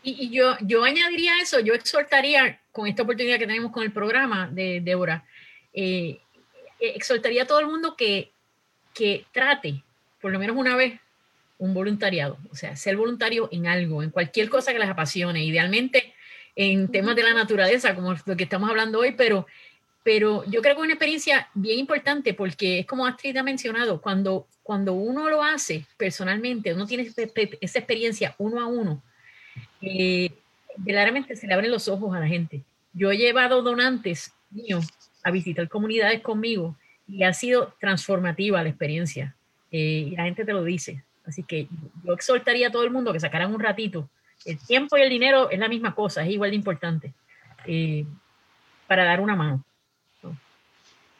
Y, 0.06 0.28
yo, 0.30 0.56
yo 0.60 0.84
añadiría 0.84 1.40
eso, 1.40 1.60
yo 1.60 1.72
exhortaría 1.72 2.60
con 2.72 2.86
esta 2.86 3.02
oportunidad 3.02 3.38
que 3.38 3.46
tenemos 3.46 3.72
con 3.72 3.82
el 3.82 3.90
programa 3.90 4.48
de 4.52 4.80
Débora, 4.82 5.24
eh, 5.72 6.20
eh, 6.78 6.92
exhortaría 6.94 7.44
a 7.44 7.46
todo 7.46 7.60
el 7.60 7.66
mundo 7.66 7.96
que, 7.96 8.30
que 8.92 9.24
trate, 9.32 9.82
por 10.20 10.30
lo 10.30 10.38
menos 10.38 10.56
una 10.56 10.76
vez, 10.76 11.00
un 11.56 11.72
voluntariado, 11.72 12.36
o 12.50 12.56
sea, 12.56 12.76
ser 12.76 12.96
voluntario 12.96 13.48
en 13.50 13.66
algo, 13.66 14.02
en 14.02 14.10
cualquier 14.10 14.50
cosa 14.50 14.72
que 14.72 14.78
les 14.78 14.88
apasione, 14.88 15.42
idealmente 15.42 16.14
en 16.54 16.90
temas 16.90 17.16
de 17.16 17.22
la 17.22 17.32
naturaleza, 17.32 17.94
como 17.94 18.14
lo 18.26 18.36
que 18.36 18.44
estamos 18.44 18.68
hablando 18.68 19.00
hoy, 19.00 19.12
pero, 19.12 19.46
pero 20.02 20.44
yo 20.44 20.60
creo 20.60 20.74
que 20.74 20.80
es 20.82 20.84
una 20.84 20.92
experiencia 20.92 21.48
bien 21.54 21.78
importante 21.78 22.34
porque 22.34 22.80
es 22.80 22.86
como 22.86 23.06
Astrid 23.06 23.36
ha 23.38 23.42
mencionado, 23.42 24.02
cuando, 24.02 24.46
cuando 24.62 24.92
uno 24.92 25.30
lo 25.30 25.42
hace 25.42 25.86
personalmente, 25.96 26.74
uno 26.74 26.86
tiene 26.86 27.10
esa 27.60 27.78
experiencia 27.78 28.34
uno 28.38 28.60
a 28.60 28.66
uno, 28.66 29.02
eh, 29.86 30.32
verdaderamente 30.76 31.36
se 31.36 31.46
le 31.46 31.54
abren 31.54 31.70
los 31.70 31.88
ojos 31.88 32.14
a 32.14 32.20
la 32.20 32.26
gente. 32.26 32.62
Yo 32.92 33.10
he 33.10 33.16
llevado 33.16 33.62
donantes 33.62 34.32
míos 34.50 34.86
a 35.22 35.30
visitar 35.30 35.68
comunidades 35.68 36.20
conmigo 36.20 36.76
y 37.08 37.24
ha 37.24 37.32
sido 37.32 37.74
transformativa 37.80 38.62
la 38.62 38.68
experiencia. 38.68 39.34
Eh, 39.70 40.08
y 40.10 40.16
la 40.16 40.24
gente 40.24 40.44
te 40.44 40.52
lo 40.52 40.62
dice. 40.62 41.02
Así 41.26 41.42
que 41.42 41.68
yo 42.04 42.12
exhortaría 42.12 42.68
a 42.68 42.70
todo 42.70 42.84
el 42.84 42.90
mundo 42.90 43.12
que 43.12 43.20
sacaran 43.20 43.52
un 43.52 43.60
ratito. 43.60 44.08
El 44.44 44.58
tiempo 44.58 44.96
y 44.96 45.02
el 45.02 45.10
dinero 45.10 45.50
es 45.50 45.58
la 45.58 45.68
misma 45.68 45.94
cosa, 45.94 46.22
es 46.22 46.30
igual 46.30 46.50
de 46.50 46.56
importante 46.56 47.12
eh, 47.66 48.04
para 48.86 49.04
dar 49.04 49.20
una 49.20 49.34
mano. 49.34 49.64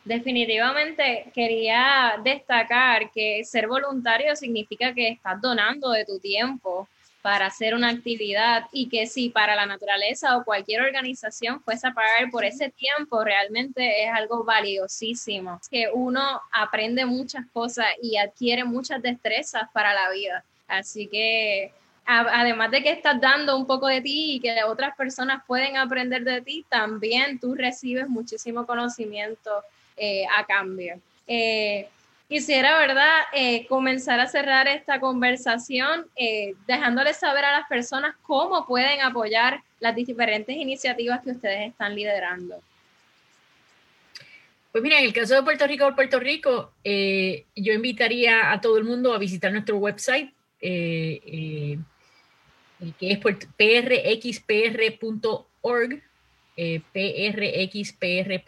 Definitivamente 0.05 1.31
quería 1.35 2.21
destacar 2.23 3.11
que 3.11 3.43
ser 3.43 3.67
voluntario 3.67 4.37
significa 4.37 4.93
que 4.93 5.09
estás 5.09 5.41
donando 5.41 5.91
de 5.93 6.05
tu 6.05 6.19
tiempo 6.19 6.87
para 7.25 7.47
hacer 7.47 7.75
una 7.75 7.89
actividad 7.89 8.67
y 8.71 8.91
que 8.91 9.07
si 9.07 9.31
para 9.31 9.55
la 9.55 9.65
naturaleza 9.65 10.37
o 10.37 10.45
cualquier 10.45 10.83
organización 10.83 11.59
fuese 11.63 11.89
a 11.89 11.95
pagar 11.95 12.31
por 12.31 12.45
ese 12.45 12.69
tiempo, 12.69 13.25
realmente 13.25 14.05
es 14.05 14.13
algo 14.13 14.45
valiosísimo. 14.45 15.59
Que 15.71 15.89
uno 15.91 16.43
aprende 16.53 17.07
muchas 17.07 17.47
cosas 17.51 17.87
y 18.03 18.19
adquiere 18.19 18.65
muchas 18.65 19.01
destrezas 19.01 19.63
para 19.73 19.95
la 19.95 20.11
vida. 20.11 20.45
Así 20.69 21.07
que 21.07 21.73
además 22.05 22.71
de 22.71 22.83
que 22.83 22.91
estás 22.91 23.19
dando 23.19 23.57
un 23.57 23.67
poco 23.67 23.87
de 23.87 24.03
ti 24.03 24.35
y 24.35 24.41
que 24.41 24.63
otras 24.65 24.95
personas 24.95 25.43
pueden 25.47 25.79
aprender 25.79 26.25
de 26.25 26.43
ti, 26.43 26.67
también 26.69 27.41
tú 27.41 27.55
recibes 27.55 28.07
muchísimo 28.07 28.67
conocimiento 28.67 29.51
eh, 29.97 30.27
a 30.27 30.45
cambio. 30.45 31.01
Eh, 31.27 31.89
Quisiera, 32.29 32.79
¿verdad?, 32.79 33.21
eh, 33.35 33.67
comenzar 33.67 34.19
a 34.19 34.27
cerrar 34.27 34.67
esta 34.67 34.99
conversación 34.99 36.07
eh, 36.17 36.55
dejándoles 36.67 37.19
saber 37.19 37.45
a 37.45 37.53
las 37.53 37.69
personas 37.69 38.17
cómo 38.23 38.67
pueden 38.67 39.03
apoyar 39.03 39.63
las 39.79 39.95
diferentes 39.95 40.57
iniciativas 40.57 41.21
que 41.23 41.33
ustedes 41.33 41.69
están 41.69 41.95
liderando. 41.95 42.63
Pues 44.73 44.83
mira, 44.83 44.99
en 44.99 45.05
el 45.05 45.13
caso 45.13 45.35
de 45.35 45.43
Puerto 45.43 45.67
Rico, 45.67 45.95
Puerto 45.95 46.19
Rico, 46.19 46.73
eh, 46.83 47.45
yo 47.55 47.75
invitaría 47.75 48.51
a 48.51 48.61
todo 48.61 48.79
el 48.79 48.85
mundo 48.85 49.13
a 49.13 49.19
visitar 49.19 49.53
nuestro 49.53 49.77
website, 49.77 50.33
que 50.59 51.79
es 53.01 53.19
prxpr.org, 54.39 55.13
prxpr.org. 56.93 58.41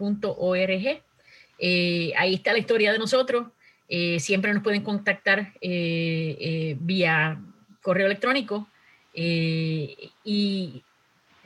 ahí 2.16 2.34
está 2.34 2.52
la 2.52 2.58
historia 2.58 2.92
de 2.92 2.98
nosotros. 2.98 3.48
Eh, 3.88 4.18
siempre 4.18 4.52
nos 4.52 4.62
pueden 4.62 4.82
contactar 4.82 5.52
eh, 5.60 6.36
eh, 6.40 6.76
vía 6.80 7.40
correo 7.82 8.06
electrónico 8.06 8.68
y 9.14 10.82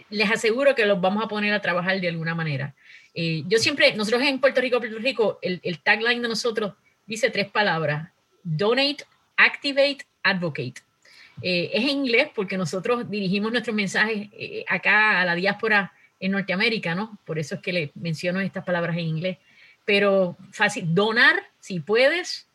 les 0.09 0.31
aseguro 0.31 0.75
que 0.75 0.87
los 0.87 1.01
vamos 1.01 1.23
a 1.23 1.29
poner 1.29 1.53
a 1.53 1.61
trabajar 1.61 2.01
de 2.01 2.09
alguna 2.09 2.35
manera. 2.35 2.75
yo 3.15 3.59
siempre, 3.59 3.95
nosotros 3.95 4.23
en 4.23 4.41
Puerto 4.41 4.61
Rico, 4.61 4.81
Puerto 4.81 4.99
Rico, 4.99 5.39
el, 5.41 5.79
tagline 5.81 6.21
de 6.21 6.29
nosotros 6.29 6.75
dice 7.07 7.31
tres 7.31 7.49
palabras, 7.49 8.11
donate, 8.43 9.05
activate, 9.37 9.99
advocate. 10.25 10.83
es 11.43 11.83
en 11.83 11.91
inglés 11.91 12.31
porque 12.35 12.57
nosotros 12.57 13.09
dirigimos 13.09 13.53
nuestros 13.53 13.77
mensajes 13.77 14.31
acá 14.67 15.21
a 15.21 15.25
la 15.25 15.37
diáspora 15.37 15.93
en 16.19 16.33
Norteamérica, 16.33 16.97
¿no? 16.97 17.21
Por 17.25 17.39
eso 17.39 17.55
es 17.55 17.61
que 17.61 17.73
le 17.73 17.93
menciono 17.95 18.41
estas 18.41 18.65
palabras 18.65 18.97
en 18.97 19.05
inglés 19.05 19.39
pero 19.91 20.37
fácil, 20.53 20.95
donar, 20.95 21.35
si 21.59 21.81
puedes, 21.81 22.47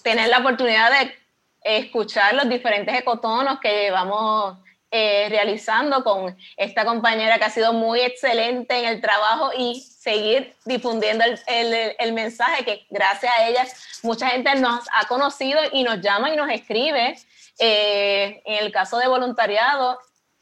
tener 0.01 0.29
la 0.29 0.39
oportunidad 0.39 0.89
de 0.89 1.15
escuchar 1.63 2.33
los 2.33 2.49
diferentes 2.49 2.99
ecotonos 2.99 3.59
que 3.59 3.83
llevamos 3.83 4.57
eh, 4.95 5.25
realizando 5.27 6.03
con 6.03 6.37
esta 6.55 6.85
compañera 6.85 7.39
que 7.39 7.45
ha 7.45 7.49
sido 7.49 7.73
muy 7.73 7.99
excelente 8.01 8.77
en 8.77 8.85
el 8.85 9.01
trabajo 9.01 9.49
y 9.57 9.81
seguir 9.81 10.55
difundiendo 10.65 11.25
el, 11.47 12.13
mensaje 12.13 12.63
que 12.63 12.85
gracias 12.91 13.33
a 13.35 13.47
ella 13.47 13.65
mucha 14.03 14.29
gente 14.29 14.53
nos 14.53 14.85
ha 14.93 15.07
conocido 15.07 15.59
y 15.71 15.83
nos 15.83 15.99
llama 15.99 16.31
y 16.31 16.35
nos 16.35 16.47
escribe. 16.51 17.15
Eh, 17.57 18.43
en 18.45 18.63
el 18.63 18.71
caso 18.71 18.99
de 18.99 19.07
voluntariado, 19.07 19.97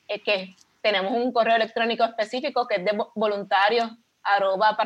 es 0.05 0.21
que 0.21 0.53
tenemos 0.81 1.13
un 1.13 1.31
correo 1.31 1.55
electrónico 1.55 2.03
específico 2.03 2.67
que 2.67 2.75
es 2.75 2.83
de 2.83 2.91
voluntarios 3.15 3.89
arroba 4.21 4.77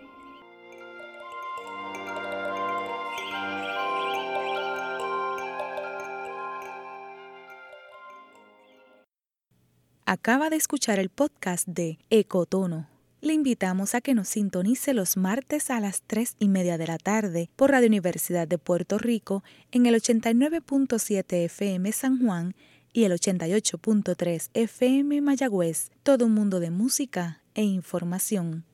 Acaba 10.05 10.49
de 10.49 10.55
escuchar 10.55 10.99
el 10.99 11.09
podcast 11.09 11.67
de 11.67 11.97
Ecotono 12.09 12.92
le 13.23 13.33
invitamos 13.33 13.95
a 13.95 14.01
que 14.01 14.13
nos 14.13 14.27
sintonice 14.27 14.93
los 14.93 15.15
martes 15.15 15.69
a 15.69 15.79
las 15.79 16.01
3 16.01 16.35
y 16.39 16.49
media 16.49 16.77
de 16.77 16.87
la 16.87 16.97
tarde 16.97 17.49
por 17.55 17.71
Radio 17.71 17.87
Universidad 17.87 18.49
de 18.49 18.57
Puerto 18.57 18.97
Rico 18.97 19.45
en 19.71 19.85
el 19.85 19.95
89.7 19.95 21.45
FM 21.45 21.89
San 21.93 22.19
Juan 22.19 22.53
y 22.91 23.05
el 23.05 23.13
88.3 23.13 24.49
FM 24.53 25.21
Mayagüez. 25.21 25.89
Todo 26.03 26.25
un 26.25 26.33
mundo 26.33 26.59
de 26.59 26.69
música 26.69 27.41
e 27.55 27.63
información. 27.63 28.65